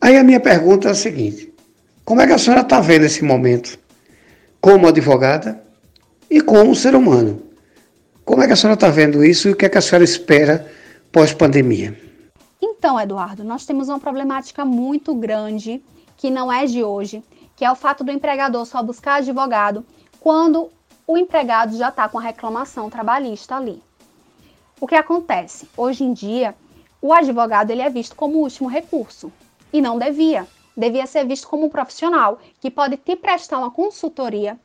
Aí 0.01 0.17
a 0.17 0.23
minha 0.23 0.39
pergunta 0.39 0.87
é 0.87 0.91
a 0.91 0.95
seguinte: 0.95 1.55
Como 2.07 2.21
é 2.21 2.25
que 2.25 2.31
a 2.31 2.37
senhora 2.37 2.61
está 2.61 2.79
vendo 2.79 3.03
esse 3.03 3.21
momento? 3.21 3.77
Como 4.61 4.87
advogada 4.87 5.61
e 6.31 6.39
como 6.39 6.73
ser 6.73 6.95
humano. 6.95 7.43
Como 8.23 8.41
é 8.41 8.47
que 8.47 8.53
a 8.53 8.55
senhora 8.55 8.75
está 8.75 8.87
vendo 8.87 9.25
isso 9.25 9.49
e 9.49 9.51
o 9.51 9.55
que 9.57 9.65
é 9.65 9.69
que 9.69 9.77
a 9.77 9.81
senhora 9.81 10.05
espera 10.05 10.71
pós-pandemia? 11.11 11.99
Então, 12.61 12.97
Eduardo, 12.97 13.43
nós 13.43 13.65
temos 13.65 13.89
uma 13.89 13.99
problemática 13.99 14.63
muito 14.63 15.13
grande 15.13 15.83
que 16.15 16.31
não 16.31 16.49
é 16.49 16.65
de 16.65 16.81
hoje, 16.81 17.21
que 17.57 17.65
é 17.65 17.69
o 17.69 17.75
fato 17.75 18.05
do 18.05 18.11
empregador 18.13 18.65
só 18.65 18.81
buscar 18.81 19.15
advogado 19.15 19.85
quando 20.21 20.69
o 21.05 21.17
empregado 21.17 21.75
já 21.75 21.89
está 21.89 22.07
com 22.07 22.19
a 22.19 22.21
reclamação 22.21 22.89
trabalhista 22.89 23.57
ali. 23.57 23.83
O 24.79 24.87
que 24.87 24.95
acontece? 24.95 25.67
Hoje 25.75 26.05
em 26.05 26.13
dia, 26.13 26.55
o 27.01 27.11
advogado 27.11 27.71
ele 27.71 27.81
é 27.81 27.89
visto 27.89 28.15
como 28.15 28.37
último 28.37 28.69
recurso 28.69 29.29
e 29.73 29.81
não 29.81 29.99
devia. 29.99 30.47
Devia 30.77 31.07
ser 31.07 31.25
visto 31.25 31.47
como 31.47 31.65
um 31.65 31.69
profissional 31.69 32.37
que 32.61 32.69
pode 32.69 32.97
te 32.97 33.15
prestar 33.15 33.57
uma 33.57 33.71
consultoria, 33.71 34.59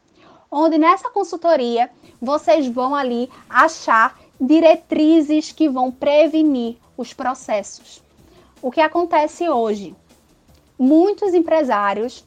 onde 0.51 0.77
nessa 0.77 1.09
consultoria 1.09 1.91
vocês 2.21 2.69
vão 2.69 2.95
ali 2.95 3.31
achar 3.49 4.21
diretrizes 4.39 5.51
que 5.51 5.71
vão 5.71 5.91
prevenir 5.91 6.77
os 6.99 7.15
processos. 7.15 8.03
O 8.61 8.71
que 8.71 8.83
acontece 8.83 9.49
hoje? 9.49 9.97
Muitos 10.79 11.33
empresários 11.33 12.25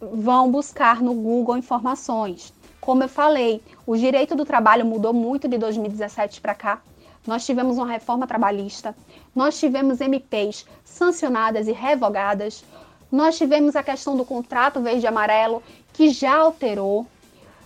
vão 0.00 0.50
buscar 0.50 1.02
no 1.02 1.12
Google 1.12 1.58
informações. 1.58 2.54
Como 2.80 3.02
eu 3.02 3.08
falei, 3.08 3.60
o 3.86 3.96
direito 3.96 4.34
do 4.34 4.46
trabalho 4.46 4.86
mudou 4.86 5.12
muito 5.12 5.46
de 5.46 5.58
2017 5.58 6.40
para 6.40 6.54
cá. 6.54 6.80
Nós 7.26 7.44
tivemos 7.44 7.76
uma 7.76 7.86
reforma 7.86 8.26
trabalhista, 8.26 8.96
nós 9.34 9.58
tivemos 9.58 10.00
MPs 10.00 10.64
sancionadas 10.82 11.68
e 11.68 11.72
revogadas, 11.72 12.64
nós 13.10 13.36
tivemos 13.38 13.74
a 13.74 13.82
questão 13.82 14.16
do 14.16 14.24
contrato 14.24 14.80
verde 14.80 15.04
e 15.04 15.06
amarelo, 15.06 15.62
que 15.92 16.10
já 16.10 16.36
alterou. 16.36 17.06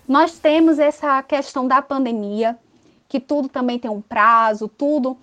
Nós 0.06 0.38
temos 0.38 0.78
essa 0.78 1.22
questão 1.22 1.66
da 1.66 1.82
pandemia, 1.82 2.58
que 3.08 3.20
tudo 3.20 3.48
também 3.48 3.78
tem 3.78 3.90
um 3.90 4.00
prazo, 4.00 4.68
tudo 4.68 5.16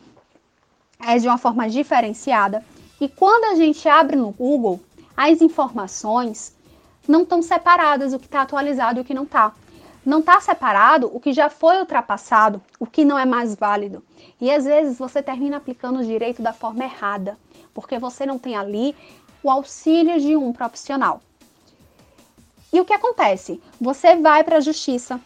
é 1.00 1.18
de 1.18 1.28
uma 1.28 1.38
forma 1.38 1.70
diferenciada. 1.70 2.64
E 3.00 3.08
quando 3.08 3.46
a 3.46 3.56
gente 3.56 3.88
abre 3.88 4.16
no 4.16 4.32
Google, 4.32 4.80
as 5.16 5.42
informações 5.42 6.54
não 7.08 7.24
estão 7.24 7.42
separadas, 7.42 8.14
o 8.14 8.20
que 8.20 8.26
está 8.26 8.42
atualizado 8.42 9.00
e 9.00 9.02
o 9.02 9.06
que 9.06 9.14
não 9.14 9.24
está. 9.24 9.54
Não 10.06 10.20
está 10.20 10.40
separado 10.40 11.10
o 11.14 11.20
que 11.20 11.34
já 11.34 11.50
foi 11.50 11.80
ultrapassado, 11.80 12.62
o 12.80 12.86
que 12.86 13.04
não 13.04 13.18
é 13.18 13.26
mais 13.26 13.56
válido. 13.56 14.04
E 14.40 14.52
às 14.52 14.66
vezes 14.66 14.98
você 14.98 15.22
termina 15.22 15.58
aplicando 15.58 16.00
o 16.00 16.06
direito 16.06 16.42
da 16.42 16.54
forma 16.54 16.84
errada, 16.84 17.38
porque 17.74 17.98
você 17.98 18.26
não 18.26 18.38
tem 18.38 18.56
ali 18.56 18.96
o 19.44 19.50
auxílio 19.50 20.20
de 20.20 20.36
um 20.36 20.52
profissional. 20.52 21.22
E 22.72 22.80
o 22.80 22.86
que 22.86 22.94
acontece? 22.94 23.62
Você 23.80 24.16
vai 24.16 24.44
para 24.44 24.58
a 24.58 24.62
justiça 24.62 25.20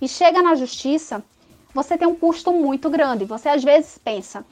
e 0.00 0.08
chega 0.08 0.42
na 0.42 0.54
justiça, 0.54 1.22
você 1.72 1.96
tem 1.96 2.08
um 2.08 2.14
custo 2.14 2.52
muito 2.52 2.90
grande. 2.90 3.24
Você 3.24 3.48
às 3.48 3.62
vezes 3.62 3.98
pensa, 3.98 4.44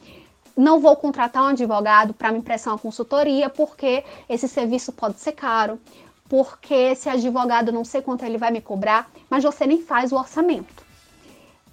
não 0.57 0.81
vou 0.81 0.97
contratar 0.97 1.43
um 1.43 1.49
advogado 1.49 2.15
para 2.15 2.33
me 2.33 2.41
prestar 2.41 2.71
uma 2.71 2.79
consultoria 2.79 3.51
porque 3.51 4.05
esse 4.29 4.49
serviço 4.49 4.93
pode 4.93 5.19
ser 5.21 5.33
caro, 5.33 5.81
porque 6.29 6.75
esse 6.75 7.09
advogado 7.09 7.73
não 7.73 7.85
sei 7.85 8.01
quanto 8.01 8.25
ele 8.25 8.39
vai 8.39 8.51
me 8.51 8.61
cobrar, 8.61 9.11
mas 9.29 9.45
você 9.45 9.67
nem 9.67 9.83
faz 9.83 10.13
o 10.13 10.17
orçamento. 10.17 10.85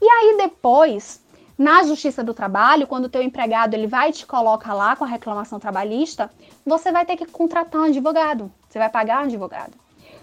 E 0.02 0.06
aí 0.06 0.38
depois, 0.38 1.23
na 1.58 1.84
Justiça 1.84 2.24
do 2.24 2.34
Trabalho, 2.34 2.88
quando 2.88 3.06
o 3.06 3.10
teu 3.10 3.22
empregado 3.22 3.74
ele 3.74 3.88
vai 3.88 4.10
e 4.10 4.14
te 4.14 4.26
coloca 4.26 4.74
lá 4.74 4.96
com 4.96 5.04
a 5.04 5.08
reclamação 5.08 5.60
trabalhista, 5.60 6.30
você 6.66 6.92
vai 6.92 7.06
ter 7.06 7.16
que 7.16 7.26
contratar 7.26 7.82
um 7.82 7.86
advogado. 7.86 8.52
Você 8.68 8.80
vai 8.80 8.90
pagar 8.90 9.22
um 9.22 9.26
advogado. 9.26 9.74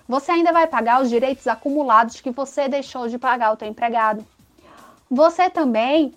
Você 0.08 0.32
ainda 0.32 0.52
vai 0.52 0.66
pagar 0.66 1.00
os 1.00 1.08
direitos 1.08 1.46
acumulados 1.46 2.20
que 2.20 2.30
você 2.30 2.68
deixou 2.68 3.08
de 3.08 3.16
pagar 3.16 3.48
ao 3.48 3.56
teu 3.56 3.68
empregado. 3.68 4.26
Você 5.08 5.48
também 5.48 6.12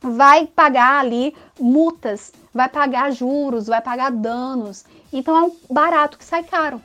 vai 0.00 0.46
pagar 0.46 1.00
ali 1.00 1.34
multas, 1.58 2.32
vai 2.52 2.68
pagar 2.68 3.10
juros, 3.12 3.66
vai 3.66 3.80
pagar 3.80 4.10
danos. 4.10 4.84
Então 5.12 5.36
é 5.36 5.42
um 5.42 5.56
barato 5.68 6.16
que 6.16 6.24
sai 6.24 6.44
caro. 6.44 6.80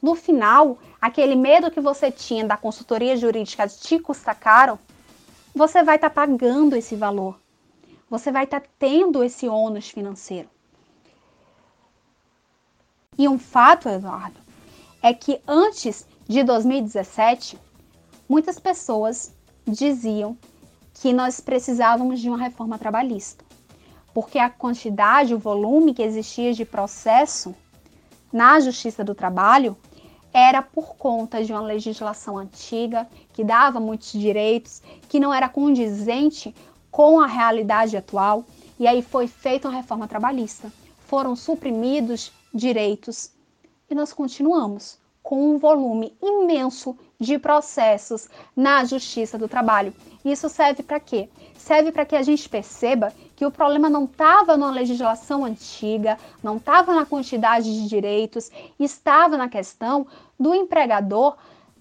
No 0.00 0.14
final, 0.14 0.78
aquele 1.00 1.36
medo 1.36 1.70
que 1.70 1.80
você 1.80 2.10
tinha 2.10 2.44
da 2.44 2.56
consultoria 2.56 3.16
jurídica 3.16 3.68
te 3.68 3.98
custar 3.98 4.34
caro, 4.34 4.78
você 5.54 5.82
vai 5.82 5.96
estar 5.96 6.10
tá 6.10 6.14
pagando 6.14 6.76
esse 6.76 6.96
valor. 6.96 7.38
Você 8.08 8.30
vai 8.30 8.44
estar 8.44 8.60
tá 8.60 8.66
tendo 8.78 9.22
esse 9.22 9.48
ônus 9.48 9.88
financeiro. 9.88 10.48
E 13.18 13.28
um 13.28 13.38
fato, 13.38 13.88
Eduardo, 13.88 14.40
é 15.02 15.12
que 15.12 15.40
antes 15.46 16.06
de 16.26 16.42
2017, 16.42 17.58
muitas 18.28 18.58
pessoas 18.58 19.34
diziam 19.66 20.36
que 20.94 21.12
nós 21.12 21.40
precisávamos 21.40 22.20
de 22.20 22.28
uma 22.28 22.38
reforma 22.38 22.78
trabalhista, 22.78 23.44
porque 24.14 24.38
a 24.38 24.48
quantidade, 24.48 25.34
o 25.34 25.38
volume 25.38 25.94
que 25.94 26.02
existia 26.02 26.52
de 26.54 26.64
processo 26.64 27.54
na 28.32 28.60
Justiça 28.60 29.04
do 29.04 29.14
Trabalho 29.14 29.76
era 30.32 30.62
por 30.62 30.96
conta 30.96 31.44
de 31.44 31.52
uma 31.52 31.60
legislação 31.60 32.38
antiga 32.38 33.06
que 33.32 33.44
dava 33.44 33.78
muitos 33.78 34.12
direitos, 34.12 34.82
que 35.08 35.20
não 35.20 35.32
era 35.32 35.48
condizente 35.48 36.54
com 36.90 37.20
a 37.20 37.26
realidade 37.26 37.96
atual, 37.96 38.44
e 38.78 38.86
aí 38.86 39.02
foi 39.02 39.26
feita 39.26 39.68
uma 39.68 39.76
reforma 39.76 40.08
trabalhista. 40.08 40.72
Foram 41.06 41.36
suprimidos 41.36 42.32
direitos 42.52 43.30
e 43.90 43.94
nós 43.94 44.12
continuamos 44.12 44.98
com 45.22 45.54
um 45.54 45.58
volume 45.58 46.16
imenso 46.20 46.96
de 47.18 47.38
processos 47.38 48.28
na 48.56 48.84
Justiça 48.84 49.38
do 49.38 49.46
Trabalho. 49.46 49.94
Isso 50.24 50.48
serve 50.48 50.82
para 50.82 50.98
quê? 50.98 51.28
Serve 51.56 51.92
para 51.92 52.04
que 52.04 52.16
a 52.16 52.22
gente 52.22 52.48
perceba 52.48 53.12
que 53.42 53.46
o 53.46 53.50
problema 53.50 53.90
não 53.90 54.04
estava 54.04 54.56
na 54.56 54.70
legislação 54.70 55.44
antiga, 55.44 56.16
não 56.40 56.58
estava 56.58 56.94
na 56.94 57.04
quantidade 57.04 57.64
de 57.64 57.88
direitos, 57.88 58.52
estava 58.78 59.36
na 59.36 59.48
questão 59.48 60.06
do 60.38 60.54
empregador 60.54 61.34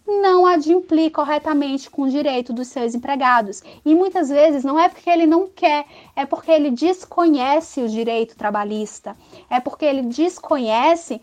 não 0.08 0.48
adimplir 0.48 1.12
corretamente 1.12 1.88
com 1.88 2.02
o 2.02 2.10
direito 2.10 2.52
dos 2.52 2.68
seus 2.68 2.96
empregados. 2.96 3.62
E 3.86 3.94
muitas 3.94 4.30
vezes 4.30 4.64
não 4.64 4.80
é 4.80 4.90
porque 4.90 5.08
ele 5.08 5.28
não 5.28 5.48
quer, 5.48 5.86
é 6.16 6.26
porque 6.26 6.50
ele 6.50 6.72
desconhece 6.72 7.80
o 7.80 7.88
direito 7.88 8.36
trabalhista, 8.36 9.16
é 9.48 9.60
porque 9.60 9.86
ele 9.86 10.02
desconhece 10.02 11.22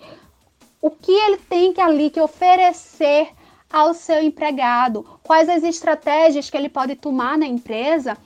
o 0.81 0.89
que 0.89 1.11
ele 1.11 1.39
tem 1.39 1.73
que 1.73 1.81
ali 1.81 2.11
que 2.11 2.21
oferecer 2.21 3.31
ao 3.69 3.93
seu 3.93 4.23
empregado, 4.23 5.05
quais 5.25 5.49
as 5.49 5.65
estratégias 5.65 6.49
que 6.49 6.57
ele 6.57 6.69
pode 6.69 6.95
tomar 6.95 7.37
na 7.37 7.47
empresa 7.47 8.17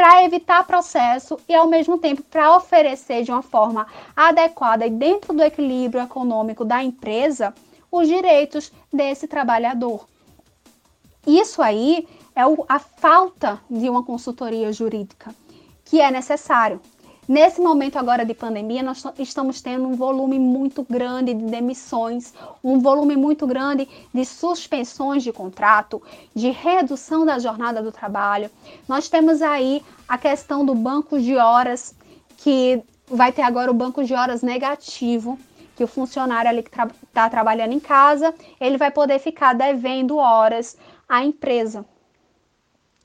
para 0.00 0.24
evitar 0.24 0.66
processo 0.66 1.38
e 1.46 1.54
ao 1.54 1.66
mesmo 1.66 1.98
tempo 1.98 2.22
para 2.22 2.56
oferecer 2.56 3.22
de 3.22 3.30
uma 3.30 3.42
forma 3.42 3.86
adequada 4.16 4.86
e 4.86 4.90
dentro 4.90 5.34
do 5.34 5.42
equilíbrio 5.42 6.02
econômico 6.02 6.64
da 6.64 6.82
empresa 6.82 7.52
os 7.92 8.08
direitos 8.08 8.72
desse 8.90 9.28
trabalhador. 9.28 10.06
Isso 11.26 11.60
aí 11.60 12.08
é 12.34 12.40
a 12.66 12.78
falta 12.78 13.60
de 13.68 13.90
uma 13.90 14.02
consultoria 14.02 14.72
jurídica 14.72 15.34
que 15.84 16.00
é 16.00 16.10
necessário. 16.10 16.80
Nesse 17.30 17.60
momento 17.60 17.96
agora 17.96 18.24
de 18.24 18.34
pandemia, 18.34 18.82
nós 18.82 19.04
estamos 19.16 19.62
tendo 19.62 19.86
um 19.86 19.94
volume 19.94 20.36
muito 20.36 20.82
grande 20.82 21.32
de 21.32 21.44
demissões, 21.44 22.34
um 22.60 22.80
volume 22.80 23.14
muito 23.14 23.46
grande 23.46 23.88
de 24.12 24.24
suspensões 24.24 25.22
de 25.22 25.32
contrato, 25.32 26.02
de 26.34 26.50
redução 26.50 27.24
da 27.24 27.38
jornada 27.38 27.80
do 27.80 27.92
trabalho. 27.92 28.50
Nós 28.88 29.08
temos 29.08 29.42
aí 29.42 29.80
a 30.08 30.18
questão 30.18 30.66
do 30.66 30.74
banco 30.74 31.20
de 31.20 31.36
horas, 31.36 31.94
que 32.38 32.82
vai 33.06 33.30
ter 33.30 33.42
agora 33.42 33.70
o 33.70 33.74
banco 33.74 34.02
de 34.02 34.12
horas 34.12 34.42
negativo, 34.42 35.38
que 35.76 35.84
o 35.84 35.86
funcionário 35.86 36.50
ali 36.50 36.64
que 36.64 36.70
está 36.70 36.88
tra 37.12 37.30
trabalhando 37.30 37.72
em 37.72 37.78
casa, 37.78 38.34
ele 38.60 38.76
vai 38.76 38.90
poder 38.90 39.20
ficar 39.20 39.52
devendo 39.52 40.16
horas 40.16 40.76
à 41.08 41.24
empresa. 41.24 41.86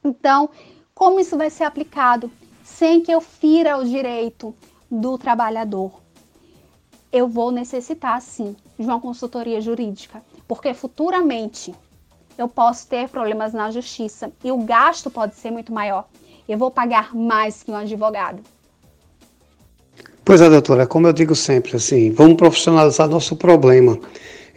Então, 0.04 0.50
como 0.96 1.20
isso 1.20 1.38
vai 1.38 1.52
ser 1.52 1.66
aplicado? 1.66 2.32
Sem 2.66 3.00
que 3.00 3.12
eu 3.12 3.22
fira 3.22 3.78
o 3.78 3.86
direito 3.86 4.54
do 4.90 5.18
trabalhador. 5.20 6.02
Eu 7.14 7.28
vou 7.28 7.52
necessitar, 7.52 8.20
sim, 8.22 8.56
de 8.78 8.84
uma 8.84 9.00
consultoria 9.00 9.62
jurídica, 9.62 10.22
porque 10.48 10.74
futuramente 10.74 11.74
eu 12.38 12.50
posso 12.50 12.88
ter 12.88 13.08
problemas 13.08 13.54
na 13.54 13.70
justiça 13.70 14.32
e 14.44 14.52
o 14.52 14.58
gasto 14.58 15.12
pode 15.12 15.36
ser 15.36 15.52
muito 15.52 15.72
maior. 15.72 16.06
Eu 16.50 16.58
vou 16.58 16.72
pagar 16.72 17.16
mais 17.16 17.62
que 17.64 17.72
um 17.72 17.76
advogado. 17.76 18.42
Pois 20.26 20.42
é, 20.42 20.50
doutora, 20.50 20.88
como 20.88 21.08
eu 21.08 21.14
digo 21.14 21.36
sempre, 21.36 21.78
assim, 21.78 22.12
vamos 22.12 22.36
profissionalizar 22.36 23.08
nosso 23.08 23.36
problema. 23.36 23.98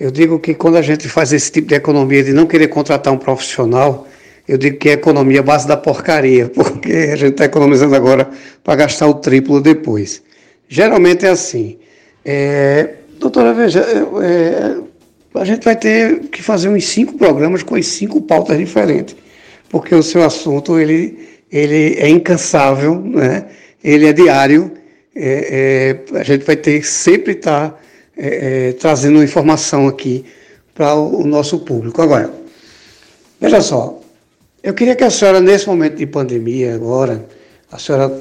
Eu 0.01 0.11
digo 0.11 0.39
que 0.41 0.55
quando 0.55 0.77
a 0.77 0.83
gente 0.83 1.09
faz 1.09 1.33
esse 1.33 1.53
tipo 1.53 1.69
de 1.69 1.75
economia 1.75 2.25
de 2.25 2.33
não 2.33 2.47
querer 2.47 2.69
contratar 2.69 3.13
um 3.13 3.19
profissional, 3.19 4.08
eu 4.49 4.57
digo 4.57 4.79
que 4.79 4.89
é 4.89 4.93
economia 4.93 5.43
base 5.43 5.69
da 5.69 5.77
porcaria, 5.77 6.49
porque 6.55 7.11
a 7.13 7.17
gente 7.17 7.33
está 7.33 7.45
economizando 7.45 7.95
agora 7.95 8.29
para 8.65 8.77
gastar 8.77 9.07
o 9.07 9.15
triplo 9.15 9.61
depois. 9.61 10.23
Geralmente 10.69 11.27
é 11.27 11.31
assim. 11.31 11.79
É, 12.25 12.95
doutora, 13.19 13.53
veja, 13.53 13.81
é, 13.81 14.77
a 15.35 15.45
gente 15.45 15.65
vai 15.65 15.77
ter 15.77 16.21
que 16.29 16.43
fazer 16.43 16.69
uns 16.69 16.87
cinco 16.87 17.15
programas 17.15 17.63
com 17.63 17.75
as 17.75 17.87
cinco 17.87 18.21
pautas 18.21 18.59
diferentes, 18.59 19.15
porque 19.69 19.95
o 19.95 20.03
seu 20.03 20.23
assunto 20.25 20.79
ele, 20.79 21.29
ele 21.51 21.95
é 21.99 22.09
incansável, 22.09 23.01
né? 23.01 23.47
ele 23.83 24.07
é 24.07 24.13
diário, 24.13 24.73
é, 25.15 25.99
é, 26.13 26.19
a 26.19 26.23
gente 26.23 26.45
vai 26.45 26.57
ter 26.57 26.81
que 26.81 26.87
sempre 26.87 27.33
estar 27.33 27.71
tá, 27.71 27.79
é, 28.17 28.69
é, 28.69 28.73
trazendo 28.73 29.23
informação 29.23 29.89
aqui 29.89 30.25
para 30.75 30.95
o 30.95 31.27
nosso 31.27 31.59
público. 31.61 32.01
Agora, 32.01 32.33
veja 33.41 33.61
só, 33.61 33.98
eu 34.63 34.75
queria 34.75 34.97
que 34.97 35.05
a 35.05 35.11
senhora, 35.11 35.41
nesse 35.41 35.67
momento 35.67 35.97
de 35.97 36.07
pandemia 36.07 36.75
agora, 36.75 37.25
a 37.71 37.79
senhora 37.79 38.13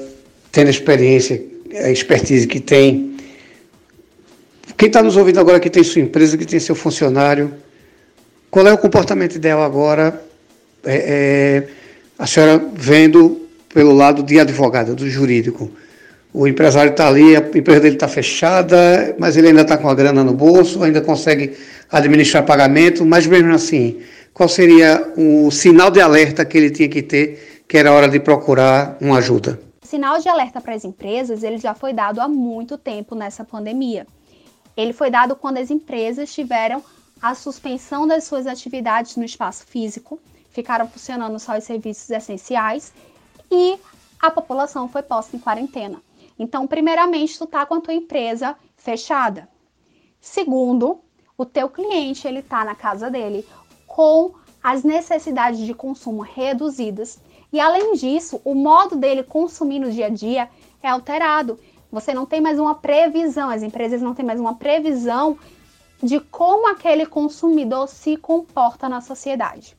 tendo 0.51 0.67
a 0.67 0.71
experiência, 0.71 1.41
a 1.83 1.89
expertise 1.89 2.47
que 2.47 2.59
tem, 2.59 3.17
quem 4.77 4.87
está 4.87 5.01
nos 5.01 5.17
ouvindo 5.17 5.39
agora 5.39 5.59
que 5.59 5.69
tem 5.69 5.83
sua 5.83 6.01
empresa, 6.01 6.37
que 6.37 6.45
tem 6.45 6.59
seu 6.59 6.75
funcionário, 6.75 7.53
qual 8.49 8.67
é 8.67 8.73
o 8.73 8.77
comportamento 8.77 9.35
ideal 9.35 9.61
agora? 9.61 10.21
É, 10.85 10.95
é, 10.95 11.67
a 12.17 12.25
senhora 12.25 12.63
vendo 12.73 13.47
pelo 13.73 13.93
lado 13.93 14.23
de 14.23 14.39
advogada, 14.39 14.93
do 14.93 15.09
jurídico. 15.09 15.71
O 16.33 16.47
empresário 16.47 16.91
está 16.91 17.07
ali, 17.07 17.35
a 17.35 17.39
empresa 17.39 17.79
dele 17.79 17.95
está 17.95 18.07
fechada, 18.07 19.15
mas 19.17 19.35
ele 19.35 19.47
ainda 19.47 19.61
está 19.61 19.77
com 19.77 19.89
a 19.89 19.95
grana 19.95 20.23
no 20.23 20.33
bolso, 20.33 20.83
ainda 20.83 21.01
consegue 21.01 21.53
administrar 21.91 22.45
pagamento, 22.45 23.05
mas 23.05 23.25
mesmo 23.25 23.53
assim, 23.53 23.97
qual 24.37 24.47
seria 24.47 25.15
o 25.17 25.49
sinal 25.49 25.89
de 25.89 25.99
alerta 25.99 26.45
que 26.45 26.55
ele 26.55 26.69
tinha 26.69 26.87
que 26.87 27.01
ter, 27.01 27.63
que 27.67 27.75
era 27.75 27.91
hora 27.91 28.07
de 28.07 28.19
procurar 28.19 28.95
uma 29.01 29.17
ajuda? 29.17 29.59
O 29.83 29.87
sinal 29.87 30.19
de 30.19 30.29
alerta 30.29 30.61
para 30.61 30.75
as 30.75 30.85
empresas, 30.85 31.41
ele 31.41 31.57
já 31.57 31.73
foi 31.73 31.91
dado 31.91 32.21
há 32.21 32.27
muito 32.27 32.77
tempo 32.77 33.15
nessa 33.15 33.43
pandemia. 33.43 34.05
Ele 34.77 34.93
foi 34.93 35.09
dado 35.09 35.35
quando 35.35 35.57
as 35.57 35.71
empresas 35.71 36.31
tiveram 36.31 36.83
a 37.19 37.33
suspensão 37.33 38.05
das 38.05 38.25
suas 38.25 38.45
atividades 38.45 39.15
no 39.15 39.25
espaço 39.25 39.65
físico, 39.65 40.19
ficaram 40.51 40.87
funcionando 40.87 41.39
só 41.39 41.57
os 41.57 41.63
serviços 41.63 42.07
essenciais 42.11 42.93
e 43.51 43.75
a 44.21 44.29
população 44.29 44.87
foi 44.87 45.01
posta 45.01 45.35
em 45.35 45.39
quarentena. 45.39 45.99
Então, 46.37 46.67
primeiramente, 46.67 47.39
tu 47.39 47.47
tá 47.47 47.65
com 47.65 47.73
a 47.73 47.81
tua 47.81 47.95
empresa 47.95 48.55
fechada. 48.75 49.49
Segundo, 50.21 50.99
o 51.35 51.43
teu 51.43 51.67
cliente 51.69 52.27
ele 52.27 52.43
tá 52.43 52.63
na 52.63 52.75
casa 52.75 53.09
dele 53.09 53.43
com 53.97 54.35
as 54.61 54.83
necessidades 54.83 55.59
de 55.59 55.73
consumo 55.73 56.21
reduzidas 56.21 57.17
e 57.51 57.59
além 57.59 57.93
disso, 57.93 58.39
o 58.45 58.53
modo 58.53 58.95
dele 58.95 59.23
consumir 59.23 59.79
no 59.79 59.89
dia 59.89 60.05
a 60.05 60.09
dia 60.09 60.47
é 60.83 60.87
alterado. 60.87 61.59
Você 61.91 62.13
não 62.13 62.23
tem 62.23 62.39
mais 62.39 62.59
uma 62.59 62.75
previsão, 62.75 63.49
as 63.49 63.63
empresas 63.63 63.99
não 63.99 64.13
têm 64.13 64.23
mais 64.23 64.39
uma 64.39 64.53
previsão 64.53 65.35
de 66.03 66.19
como 66.19 66.69
aquele 66.69 67.07
consumidor 67.07 67.87
se 67.87 68.15
comporta 68.17 68.87
na 68.87 69.01
sociedade. 69.01 69.75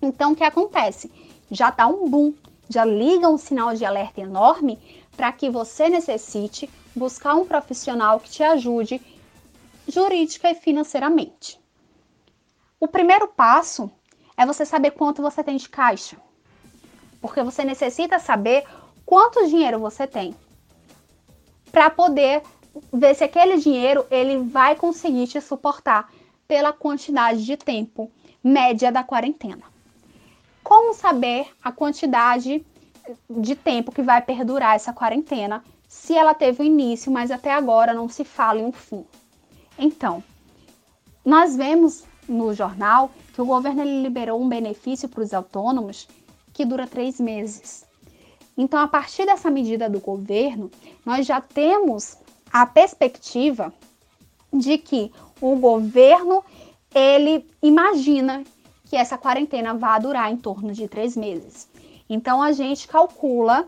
Então, 0.00 0.32
o 0.32 0.36
que 0.36 0.42
acontece? 0.42 1.12
Já 1.50 1.68
está 1.68 1.86
um 1.86 2.08
boom, 2.08 2.32
já 2.66 2.82
liga 2.82 3.28
um 3.28 3.36
sinal 3.36 3.74
de 3.74 3.84
alerta 3.84 4.22
enorme 4.22 4.78
para 5.14 5.30
que 5.32 5.50
você 5.50 5.90
necessite 5.90 6.70
buscar 6.96 7.34
um 7.34 7.44
profissional 7.44 8.18
que 8.18 8.30
te 8.30 8.42
ajude 8.42 9.02
jurídica 9.86 10.50
e 10.50 10.54
financeiramente. 10.54 11.61
O 12.82 12.88
primeiro 12.88 13.28
passo 13.28 13.88
é 14.36 14.44
você 14.44 14.66
saber 14.66 14.90
quanto 14.90 15.22
você 15.22 15.44
tem 15.44 15.56
de 15.56 15.68
caixa, 15.68 16.16
porque 17.20 17.40
você 17.40 17.62
necessita 17.62 18.18
saber 18.18 18.64
quanto 19.06 19.46
dinheiro 19.46 19.78
você 19.78 20.04
tem 20.04 20.34
para 21.70 21.88
poder 21.90 22.42
ver 22.92 23.14
se 23.14 23.22
aquele 23.22 23.58
dinheiro 23.58 24.04
ele 24.10 24.38
vai 24.38 24.74
conseguir 24.74 25.28
te 25.28 25.40
suportar 25.40 26.12
pela 26.48 26.72
quantidade 26.72 27.44
de 27.44 27.56
tempo 27.56 28.10
média 28.42 28.90
da 28.90 29.04
quarentena. 29.04 29.62
Como 30.64 30.92
saber 30.92 31.46
a 31.62 31.70
quantidade 31.70 32.66
de 33.30 33.54
tempo 33.54 33.92
que 33.92 34.02
vai 34.02 34.20
perdurar 34.20 34.74
essa 34.74 34.92
quarentena 34.92 35.62
se 35.86 36.18
ela 36.18 36.34
teve 36.34 36.60
um 36.62 36.66
início, 36.66 37.12
mas 37.12 37.30
até 37.30 37.52
agora 37.52 37.94
não 37.94 38.08
se 38.08 38.24
fala 38.24 38.58
em 38.58 38.64
um 38.64 38.72
fim? 38.72 39.06
Então, 39.78 40.20
nós 41.24 41.54
vemos 41.54 42.10
no 42.28 42.54
jornal 42.54 43.10
que 43.32 43.40
o 43.40 43.46
governo 43.46 43.82
liberou 43.84 44.40
um 44.40 44.48
benefício 44.48 45.08
para 45.08 45.22
os 45.22 45.34
autônomos 45.34 46.08
que 46.52 46.64
dura 46.64 46.86
três 46.86 47.20
meses. 47.20 47.84
Então, 48.56 48.78
a 48.78 48.88
partir 48.88 49.24
dessa 49.24 49.50
medida 49.50 49.88
do 49.88 50.00
governo, 50.00 50.70
nós 51.04 51.26
já 51.26 51.40
temos 51.40 52.16
a 52.52 52.66
perspectiva 52.66 53.72
de 54.52 54.76
que 54.76 55.10
o 55.40 55.56
governo 55.56 56.44
ele 56.94 57.46
imagina 57.62 58.44
que 58.84 58.96
essa 58.96 59.16
quarentena 59.16 59.72
vai 59.72 59.98
durar 59.98 60.30
em 60.30 60.36
torno 60.36 60.72
de 60.72 60.86
três 60.86 61.16
meses. 61.16 61.66
Então, 62.08 62.42
a 62.42 62.52
gente 62.52 62.86
calcula 62.86 63.66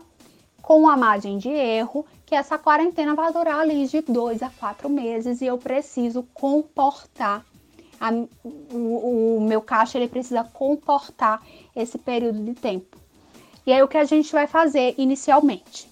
com 0.61 0.87
a 0.87 0.95
margem 0.95 1.39
de 1.39 1.49
erro 1.49 2.05
que 2.25 2.35
essa 2.35 2.57
quarentena 2.57 3.15
vai 3.15 3.33
durar 3.33 3.59
ali 3.59 3.87
de 3.87 4.01
dois 4.01 4.43
a 4.43 4.49
quatro 4.49 4.89
meses 4.89 5.41
e 5.41 5.45
eu 5.45 5.57
preciso 5.57 6.23
comportar 6.33 7.43
a, 7.99 8.11
o, 8.43 9.37
o 9.37 9.41
meu 9.41 9.61
caixa 9.61 9.97
ele 9.97 10.07
precisa 10.07 10.43
comportar 10.43 11.41
esse 11.75 11.97
período 11.97 12.43
de 12.43 12.53
tempo. 12.53 12.97
E 13.65 13.73
aí 13.73 13.81
o 13.81 13.87
que 13.87 13.97
a 13.97 14.03
gente 14.03 14.31
vai 14.31 14.47
fazer 14.47 14.93
inicialmente? 14.97 15.89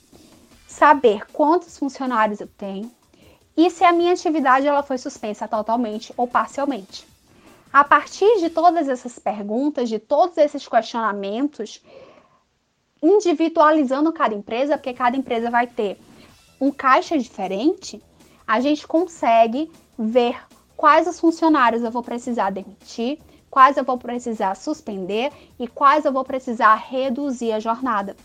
Saber 0.67 1.25
quantos 1.31 1.77
funcionários 1.77 2.39
eu 2.39 2.47
tenho 2.47 2.91
e 3.55 3.69
se 3.69 3.83
a 3.83 3.91
minha 3.91 4.13
atividade 4.13 4.67
ela 4.67 4.83
foi 4.83 4.97
suspensa 4.97 5.47
totalmente 5.47 6.13
ou 6.17 6.27
parcialmente. 6.27 7.05
A 7.71 7.83
partir 7.83 8.39
de 8.39 8.49
todas 8.49 8.87
essas 8.87 9.17
perguntas, 9.17 9.89
de 9.89 9.97
todos 9.97 10.37
esses 10.37 10.67
questionamentos, 10.67 11.81
individualizando 13.01 14.13
cada 14.13 14.33
empresa, 14.33 14.77
porque 14.77 14.93
cada 14.93 15.17
empresa 15.17 15.49
vai 15.49 15.67
ter 15.67 15.99
um 16.61 16.71
caixa 16.71 17.17
diferente, 17.17 18.01
a 18.47 18.59
gente 18.59 18.87
consegue 18.87 19.71
ver 19.97 20.39
quais 20.75 21.07
os 21.07 21.19
funcionários 21.19 21.83
eu 21.83 21.91
vou 21.91 22.03
precisar 22.03 22.49
demitir, 22.49 23.19
quais 23.49 23.77
eu 23.77 23.83
vou 23.83 23.97
precisar 23.97 24.55
suspender 24.55 25.31
e 25.59 25.67
quais 25.67 26.05
eu 26.05 26.11
vou 26.11 26.23
precisar 26.23 26.75
reduzir 26.75 27.51
a 27.51 27.59
jornada. 27.59 28.15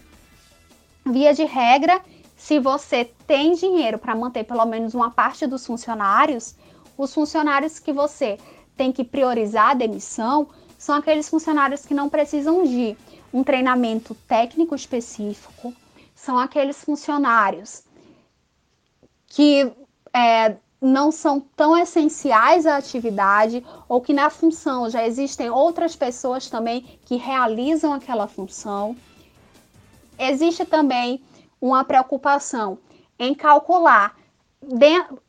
Via 1.05 1.35
de 1.35 1.45
regra, 1.45 2.01
se 2.37 2.59
você 2.59 3.05
tem 3.27 3.55
dinheiro 3.55 3.99
para 3.99 4.15
manter 4.15 4.45
pelo 4.45 4.65
menos 4.65 4.95
uma 4.95 5.11
parte 5.11 5.47
dos 5.47 5.67
funcionários, 5.67 6.55
os 6.97 7.13
funcionários 7.13 7.79
que 7.79 7.93
você 7.93 8.39
tem 8.77 8.93
que 8.93 9.05
priorizar 9.05 9.71
a 9.71 9.75
demissão 9.75 10.49
são 10.79 10.95
aqueles 10.95 11.29
funcionários 11.29 11.85
que 11.85 11.93
não 11.93 12.09
precisam 12.09 12.63
de 12.65 12.97
um 13.33 13.43
treinamento 13.43 14.15
técnico 14.27 14.75
específico, 14.75 15.75
são 16.15 16.39
aqueles 16.39 16.83
funcionários 16.83 17.83
que 19.27 19.71
é, 20.15 20.57
não 20.81 21.11
são 21.11 21.41
tão 21.41 21.77
essenciais 21.77 22.67
à 22.67 22.77
atividade 22.77 23.65
ou 23.89 24.01
que 24.01 24.13
na 24.13 24.31
função 24.31 24.89
já 24.89 25.05
existem 25.07 25.51
outras 25.51 25.97
pessoas 25.97 26.49
também 26.49 26.99
que 27.05 27.17
realizam 27.17 27.93
aquela 27.93 28.29
função. 28.29 28.97
Existe 30.19 30.65
também 30.65 31.23
uma 31.61 31.85
preocupação 31.85 32.79
em 33.19 33.35
calcular 33.35 34.17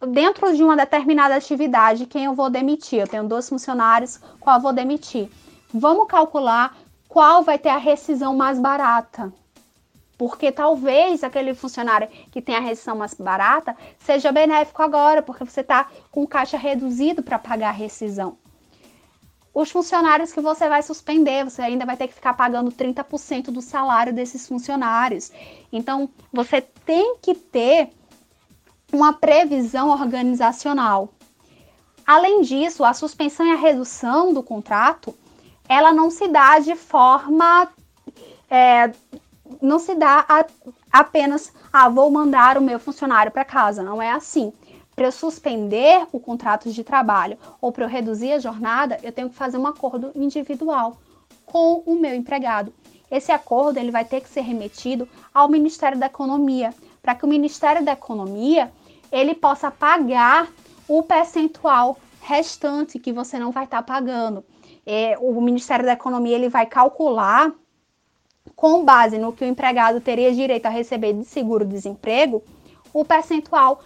dentro 0.08 0.56
de 0.56 0.64
uma 0.64 0.76
determinada 0.76 1.36
atividade 1.36 2.06
quem 2.06 2.26
eu 2.26 2.34
vou 2.34 2.50
demitir. 2.50 3.00
Eu 3.00 3.08
tenho 3.08 3.28
dois 3.28 3.50
funcionários, 3.50 4.20
qual 4.40 4.58
eu 4.58 4.62
vou 4.62 4.74
demitir? 4.74 5.30
Vamos 5.74 6.08
calcular 6.08 6.76
qual 7.08 7.44
vai 7.44 7.58
ter 7.58 7.70
a 7.70 7.78
rescisão 7.78 8.36
mais 8.36 8.60
barata. 8.60 9.34
Porque 10.19 10.51
talvez 10.51 11.23
aquele 11.23 11.53
funcionário 11.53 12.10
que 12.29 12.41
tem 12.41 12.53
a 12.53 12.60
rescisão 12.60 12.93
mais 12.93 13.13
barata 13.13 13.73
seja 13.99 14.34
benéfico 14.34 14.84
agora, 14.84 15.21
porque 15.21 15.45
você 15.45 15.62
está 15.62 15.88
com 16.12 16.27
caixa 16.27 16.58
reduzido 16.58 17.23
para 17.23 17.39
pagar 17.39 17.69
a 17.69 17.71
rescisão. 17.71 18.38
Os 19.53 19.71
funcionários 19.71 20.34
que 20.34 20.41
você 20.41 20.67
vai 20.67 20.84
suspender, 20.84 21.45
você 21.45 21.62
ainda 21.62 21.86
vai 21.86 21.95
ter 21.95 22.10
que 22.10 22.13
ficar 22.13 22.34
pagando 22.34 22.69
30% 22.69 23.45
do 23.45 23.62
salário 23.62 24.13
desses 24.13 24.45
funcionários. 24.45 25.32
Então, 25.71 26.10
você 26.34 26.60
tem 26.60 27.15
que 27.21 27.34
ter 27.34 27.89
uma 28.91 29.13
previsão 29.13 29.89
organizacional. 29.89 31.13
Além 32.05 32.41
disso, 32.41 32.84
a 32.84 32.93
suspensão 32.93 33.45
e 33.45 33.53
a 33.53 33.55
redução 33.55 34.34
do 34.34 34.43
contrato, 34.43 35.15
ela 35.69 35.93
não 35.93 36.12
se 36.12 36.27
dá 36.27 36.60
de 36.60 36.75
forma 36.75 37.69
é, 38.49 38.91
não 39.62 39.80
se 39.80 39.96
dá 39.96 40.26
a, 40.28 40.46
apenas, 40.92 41.52
ah, 41.72 41.90
vou 41.90 42.10
mandar 42.12 42.58
o 42.58 42.62
meu 42.62 42.80
funcionário 42.80 43.32
para 43.32 43.46
casa. 43.46 43.84
Não 43.84 44.02
é 44.02 44.12
assim. 44.12 44.54
Para 44.96 45.08
eu 45.08 45.12
suspender 45.12 46.06
o 46.12 46.20
contrato 46.20 46.72
de 46.72 46.84
trabalho 46.84 47.38
ou 47.62 47.72
para 47.72 47.86
eu 47.86 47.90
reduzir 47.90 48.34
a 48.34 48.40
jornada, 48.40 49.00
eu 49.02 49.12
tenho 49.12 49.30
que 49.30 49.36
fazer 49.36 49.58
um 49.58 49.66
acordo 49.66 50.12
individual 50.14 50.98
com 51.46 51.82
o 51.86 51.96
meu 51.96 52.14
empregado. 52.14 52.74
Esse 53.10 53.32
acordo 53.32 53.80
ele 53.80 53.92
vai 53.92 54.06
ter 54.06 54.22
que 54.22 54.30
ser 54.30 54.42
remetido 54.42 55.08
ao 55.34 55.50
Ministério 55.50 55.98
da 55.98 56.06
Economia, 56.06 56.74
para 57.02 57.16
que 57.16 57.26
o 57.26 57.28
Ministério 57.28 57.84
da 57.84 57.94
Economia 57.94 58.72
ele 59.12 59.34
possa 59.34 59.72
pagar 59.72 60.48
o 60.88 61.02
percentual 61.02 61.98
restante 62.22 63.00
que 63.00 63.12
você 63.12 63.40
não 63.40 63.52
vai 63.52 63.64
estar 63.64 63.82
tá 63.82 63.94
pagando. 63.94 64.44
É, 64.86 65.18
o 65.20 65.42
Ministério 65.42 65.86
da 65.86 65.94
Economia 65.94 66.36
ele 66.36 66.50
vai 66.50 66.66
calcular 66.66 67.52
com 68.60 68.84
base 68.84 69.17
no 69.17 69.32
que 69.32 69.45
o 69.45 69.48
empregado 69.48 70.02
teria 70.02 70.36
direito 70.36 70.65
a 70.65 70.69
receber 70.69 71.13
de 71.13 71.24
seguro-desemprego, 71.24 72.43
o 72.93 73.06
percentual 73.06 73.80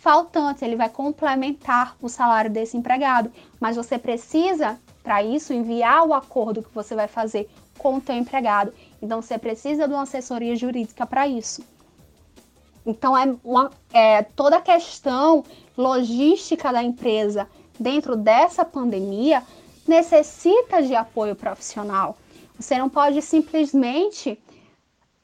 faltante, 0.00 0.62
ele 0.62 0.76
vai 0.76 0.90
complementar 0.90 1.96
o 2.02 2.10
salário 2.10 2.50
desse 2.50 2.76
empregado. 2.76 3.32
Mas 3.58 3.76
você 3.76 3.96
precisa, 3.98 4.78
para 5.02 5.22
isso, 5.22 5.54
enviar 5.54 6.06
o 6.06 6.12
acordo 6.12 6.62
que 6.62 6.74
você 6.74 6.94
vai 6.94 7.08
fazer 7.08 7.48
com 7.78 7.96
o 7.96 8.00
teu 8.02 8.16
empregado. 8.16 8.70
Então, 9.00 9.22
você 9.22 9.38
precisa 9.38 9.88
de 9.88 9.94
uma 9.94 10.02
assessoria 10.02 10.54
jurídica 10.54 11.06
para 11.06 11.26
isso. 11.26 11.64
Então, 12.84 13.16
é, 13.16 13.34
uma, 13.42 13.70
é 13.94 14.22
toda 14.22 14.58
a 14.58 14.60
questão 14.60 15.42
logística 15.74 16.70
da 16.70 16.82
empresa 16.82 17.48
dentro 17.80 18.14
dessa 18.14 18.62
pandemia 18.62 19.42
necessita 19.86 20.82
de 20.82 20.94
apoio 20.94 21.34
profissional. 21.34 22.14
Você 22.58 22.76
não 22.78 22.88
pode 22.88 23.22
simplesmente 23.22 24.38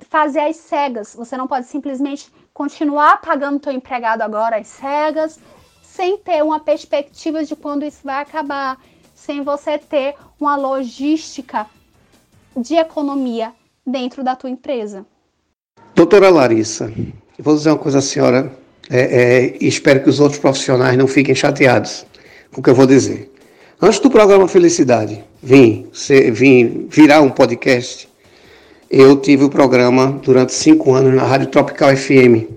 fazer 0.09 0.41
as 0.41 0.57
cegas, 0.57 1.15
você 1.15 1.37
não 1.37 1.47
pode 1.47 1.67
simplesmente 1.67 2.33
continuar 2.53 3.21
pagando 3.21 3.59
teu 3.59 3.73
empregado 3.73 4.23
agora 4.23 4.57
às 4.57 4.69
cegas, 4.69 5.41
sem 5.83 6.19
ter 6.19 6.43
uma 6.43 6.61
perspectiva 6.61 7.45
de 7.45 7.57
quando 7.57 7.85
isso 7.85 8.01
vai 8.05 8.23
acabar, 8.23 8.81
sem 9.15 9.43
você 9.43 9.79
ter 9.79 10.15
uma 10.39 10.57
logística 10.57 11.67
de 12.57 12.75
economia 12.75 13.53
dentro 13.87 14.23
da 14.23 14.37
tua 14.37 14.51
empresa. 14.51 15.05
Doutora 15.95 16.31
Larissa, 16.31 16.93
eu 17.39 17.45
vou 17.45 17.55
dizer 17.55 17.71
uma 17.71 17.79
coisa 17.79 17.99
à 17.99 18.03
senhora 18.03 18.57
é, 18.91 19.01
é, 19.01 19.57
espero 19.65 20.03
que 20.03 20.11
os 20.11 20.21
outros 20.21 20.39
profissionais 20.39 20.97
não 20.97 21.07
fiquem 21.07 21.35
chateados 21.35 22.05
com 22.53 22.61
o 22.61 22.63
que 22.63 22.71
eu 22.71 22.75
vou 22.75 22.87
dizer. 22.87 23.34
Antes 23.87 24.01
do 24.01 24.09
programa 24.09 24.49
Felicidade 24.49 25.23
vim, 25.43 25.89
vim 26.33 26.87
virar 26.89 27.21
um 27.21 27.29
podcast, 27.29 28.09
eu 28.91 29.15
tive 29.19 29.45
o 29.45 29.51
programa 29.51 30.19
durante 30.25 30.55
cinco 30.55 30.95
anos 30.95 31.15
na 31.15 31.23
Rádio 31.23 31.49
Tropical 31.49 31.95
FM, 31.95 32.49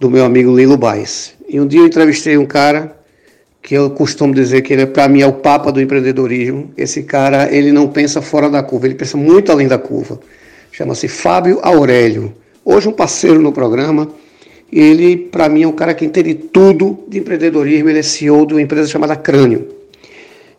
do 0.00 0.10
meu 0.10 0.24
amigo 0.24 0.56
Lilo 0.56 0.78
Baez. 0.78 1.34
E 1.46 1.60
um 1.60 1.66
dia 1.66 1.80
eu 1.80 1.86
entrevistei 1.86 2.38
um 2.38 2.46
cara 2.46 2.96
que 3.60 3.74
eu 3.74 3.90
costumo 3.90 4.32
dizer 4.32 4.62
que 4.62 4.72
ele, 4.72 4.86
para 4.86 5.06
mim, 5.10 5.20
é 5.20 5.26
o 5.26 5.34
papa 5.34 5.70
do 5.70 5.78
empreendedorismo. 5.78 6.70
Esse 6.74 7.02
cara, 7.02 7.54
ele 7.54 7.70
não 7.70 7.88
pensa 7.88 8.22
fora 8.22 8.48
da 8.48 8.62
curva, 8.62 8.86
ele 8.86 8.94
pensa 8.94 9.18
muito 9.18 9.52
além 9.52 9.68
da 9.68 9.76
curva. 9.76 10.18
Chama-se 10.72 11.06
Fábio 11.06 11.60
Aurélio. 11.60 12.32
Hoje 12.64 12.88
um 12.88 12.92
parceiro 12.92 13.42
no 13.42 13.52
programa. 13.52 14.08
Ele, 14.72 15.18
para 15.18 15.50
mim, 15.50 15.64
é 15.64 15.68
um 15.68 15.72
cara 15.72 15.92
que 15.92 16.06
entende 16.06 16.32
tudo 16.32 17.04
de 17.06 17.18
empreendedorismo. 17.18 17.90
Ele 17.90 17.98
é 17.98 18.02
CEO 18.02 18.46
de 18.46 18.54
uma 18.54 18.62
empresa 18.62 18.88
chamada 18.88 19.14
Crânio. 19.14 19.75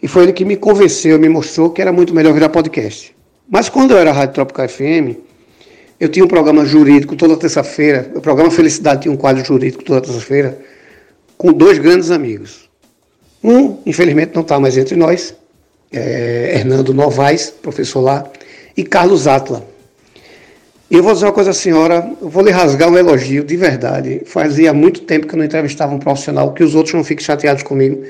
E 0.01 0.07
foi 0.07 0.23
ele 0.23 0.33
que 0.33 0.45
me 0.45 0.55
convenceu, 0.55 1.17
me 1.17 1.29
mostrou 1.29 1.69
que 1.69 1.81
era 1.81 1.91
muito 1.91 2.13
melhor 2.13 2.33
virar 2.33 2.49
podcast. 2.49 3.15
Mas 3.49 3.69
quando 3.69 3.91
eu 3.91 3.97
era 3.97 4.11
Rádio 4.11 4.35
Tropical 4.35 4.67
FM, 4.67 5.17
eu 5.99 6.09
tinha 6.09 6.23
um 6.23 6.27
programa 6.27 6.65
jurídico 6.65 7.15
toda 7.15 7.35
terça-feira. 7.35 8.11
O 8.13 8.21
programa 8.21 8.51
Felicidade 8.51 9.03
tinha 9.03 9.11
um 9.11 9.17
quadro 9.17 9.43
jurídico 9.43 9.83
toda 9.83 10.01
terça-feira 10.01 10.59
com 11.37 11.53
dois 11.53 11.77
grandes 11.77 12.11
amigos. 12.11 12.69
Um, 13.43 13.77
infelizmente, 13.85 14.31
não 14.33 14.41
está 14.41 14.59
mais 14.59 14.77
entre 14.77 14.95
nós, 14.95 15.33
é 15.91 16.55
Hernando 16.55 16.93
Novaes, 16.93 17.49
professor 17.49 18.01
lá, 18.01 18.29
e 18.75 18.83
Carlos 18.83 19.27
Atla. 19.27 19.65
Eu 20.89 21.03
vou 21.03 21.13
dizer 21.13 21.25
uma 21.25 21.33
coisa 21.33 21.51
à 21.51 21.53
senhora, 21.53 22.09
vou 22.21 22.43
lhe 22.43 22.51
rasgar 22.51 22.89
um 22.89 22.97
elogio 22.97 23.43
de 23.43 23.57
verdade. 23.57 24.21
Fazia 24.25 24.73
muito 24.73 25.01
tempo 25.01 25.27
que 25.27 25.33
eu 25.33 25.37
não 25.37 25.45
entrevistava 25.45 25.93
um 25.93 25.99
profissional, 25.99 26.53
que 26.53 26.63
os 26.63 26.75
outros 26.75 26.93
não 26.93 27.03
fiquem 27.03 27.25
chateados 27.25 27.61
comigo, 27.63 28.03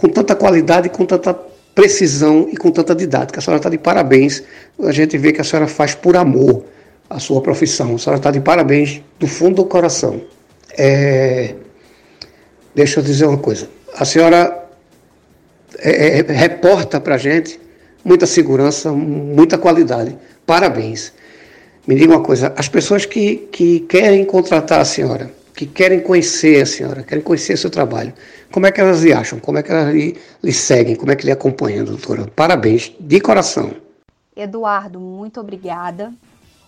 com 0.00 0.08
tanta 0.08 0.34
qualidade 0.34 0.88
com 0.88 1.04
tanta 1.04 1.34
precisão 1.74 2.48
e 2.50 2.56
com 2.56 2.70
tanta 2.70 2.94
didática. 2.94 3.38
A 3.38 3.42
senhora 3.42 3.58
está 3.58 3.68
de 3.68 3.76
parabéns. 3.76 4.42
A 4.82 4.92
gente 4.92 5.18
vê 5.18 5.30
que 5.30 5.42
a 5.42 5.44
senhora 5.44 5.68
faz 5.68 5.94
por 5.94 6.16
amor 6.16 6.64
a 7.10 7.18
sua 7.18 7.42
profissão. 7.42 7.96
A 7.96 7.98
senhora 7.98 8.18
está 8.18 8.30
de 8.30 8.40
parabéns 8.40 9.02
do 9.18 9.26
fundo 9.26 9.56
do 9.56 9.66
coração. 9.66 10.22
É... 10.72 11.54
Deixa 12.74 13.00
eu 13.00 13.04
dizer 13.04 13.26
uma 13.26 13.36
coisa. 13.36 13.68
A 13.94 14.06
senhora 14.06 14.64
é, 15.78 16.20
é, 16.20 16.32
reporta 16.32 16.98
para 16.98 17.16
a 17.16 17.18
gente 17.18 17.60
muita 18.02 18.24
segurança, 18.24 18.90
muita 18.92 19.58
qualidade. 19.58 20.16
Parabéns. 20.46 21.12
Me 21.86 21.94
diga 21.94 22.14
uma 22.14 22.22
coisa: 22.22 22.54
as 22.56 22.70
pessoas 22.70 23.04
que, 23.04 23.48
que 23.52 23.80
querem 23.80 24.24
contratar 24.24 24.80
a 24.80 24.84
senhora, 24.86 25.30
que 25.54 25.66
querem 25.66 26.00
conhecer 26.00 26.62
a 26.62 26.66
senhora, 26.66 27.02
querem 27.02 27.22
conhecer 27.22 27.56
seu 27.56 27.70
trabalho. 27.70 28.12
Como 28.50 28.66
é 28.66 28.72
que 28.72 28.80
elas 28.80 29.02
lhe 29.02 29.12
acham? 29.12 29.38
Como 29.38 29.58
é 29.58 29.62
que 29.62 29.70
elas 29.70 29.94
lhe, 29.94 30.16
lhe 30.42 30.52
seguem? 30.52 30.96
Como 30.96 31.10
é 31.10 31.16
que 31.16 31.24
lhe 31.24 31.32
acompanham, 31.32 31.84
doutora? 31.84 32.26
Parabéns, 32.26 32.92
de 32.98 33.20
coração. 33.20 33.72
Eduardo, 34.34 34.98
muito 34.98 35.40
obrigada. 35.40 36.12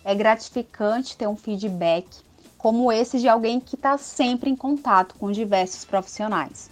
É 0.04 0.14
gratificante 0.14 1.16
ter 1.16 1.26
um 1.26 1.36
feedback 1.36 2.06
como 2.58 2.92
esse 2.92 3.18
de 3.18 3.28
alguém 3.28 3.58
que 3.58 3.74
está 3.74 3.98
sempre 3.98 4.48
em 4.48 4.54
contato 4.54 5.16
com 5.16 5.32
diversos 5.32 5.84
profissionais. 5.84 6.70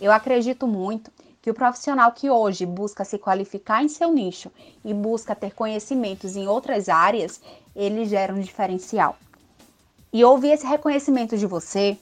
Eu 0.00 0.12
acredito 0.12 0.66
muito 0.66 1.10
que 1.40 1.50
o 1.50 1.54
profissional 1.54 2.12
que 2.12 2.28
hoje 2.28 2.66
busca 2.66 3.04
se 3.04 3.18
qualificar 3.18 3.82
em 3.82 3.88
seu 3.88 4.12
nicho 4.12 4.50
e 4.84 4.92
busca 4.92 5.34
ter 5.34 5.54
conhecimentos 5.54 6.36
em 6.36 6.46
outras 6.46 6.88
áreas, 6.88 7.40
ele 7.74 8.04
gera 8.04 8.34
um 8.34 8.40
diferencial. 8.40 9.16
E 10.12 10.24
ouvir 10.24 10.50
esse 10.50 10.66
reconhecimento 10.66 11.38
de 11.38 11.46
você, 11.46 11.96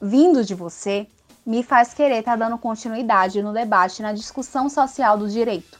vindo 0.00 0.44
de 0.44 0.54
você, 0.54 1.08
me 1.46 1.62
faz 1.62 1.94
querer 1.94 2.18
estar 2.18 2.32
tá 2.32 2.44
dando 2.44 2.58
continuidade 2.58 3.40
no 3.42 3.52
debate, 3.52 4.02
na 4.02 4.12
discussão 4.12 4.68
social 4.68 5.16
do 5.16 5.28
direito. 5.28 5.78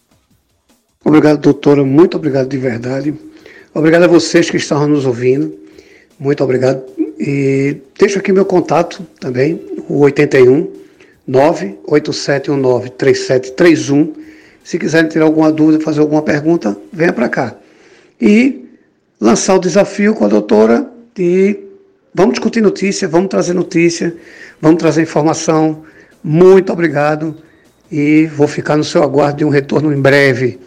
Obrigado, 1.04 1.40
doutora. 1.40 1.84
Muito 1.84 2.18
obrigado 2.18 2.50
de 2.50 2.58
verdade. 2.58 3.14
Obrigado 3.74 4.04
a 4.04 4.08
vocês 4.08 4.50
que 4.50 4.58
estavam 4.58 4.88
nos 4.88 5.06
ouvindo. 5.06 5.58
Muito 6.20 6.44
obrigado. 6.44 6.84
E 7.18 7.78
deixo 7.98 8.20
aqui 8.20 8.32
meu 8.32 8.46
contato 8.46 9.06
também, 9.20 9.62
o 9.88 10.00
81 10.00 10.72
98719 11.26 12.90
3731. 12.92 14.14
Se 14.64 14.78
quiserem 14.78 15.10
ter 15.10 15.22
alguma 15.22 15.52
dúvida, 15.52 15.84
fazer 15.84 16.02
alguma 16.02 16.22
pergunta, 16.22 16.78
venha 16.92 17.14
para 17.14 17.30
cá. 17.30 17.56
E 18.20 18.59
lançar 19.20 19.56
o 19.56 19.60
desafio 19.60 20.14
com 20.14 20.26
a 20.26 20.28
doutora 20.28 20.90
de 21.16 21.60
vamos 22.14 22.34
discutir 22.34 22.62
notícia, 22.62 23.08
vamos 23.08 23.30
trazer 23.30 23.54
notícia, 23.54 24.16
vamos 24.62 24.80
trazer 24.80 25.02
informação. 25.02 25.84
Muito 26.24 26.72
obrigado 26.72 27.36
e 27.92 28.28
vou 28.28 28.48
ficar 28.48 28.78
no 28.78 28.84
seu 28.84 29.04
aguardo 29.04 29.40
de 29.40 29.46
um 29.46 29.50
retorno 29.50 29.94
em 29.94 30.02
breve. 30.02 30.60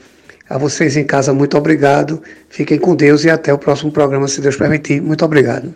A 0.49 0.59
vocês 0.59 0.97
em 0.97 1.05
casa, 1.05 1.33
muito 1.33 1.57
obrigado. 1.57 2.23
Fiquem 2.51 2.79
com 2.79 2.95
Deus 2.95 3.25
e 3.25 3.31
até 3.31 3.53
o 3.55 3.59
próximo 3.59 3.91
programa, 3.91 4.29
se 4.29 4.41
Deus 4.41 4.57
permitir. 4.57 5.01
Muito 5.01 5.25
obrigado. 5.25 5.75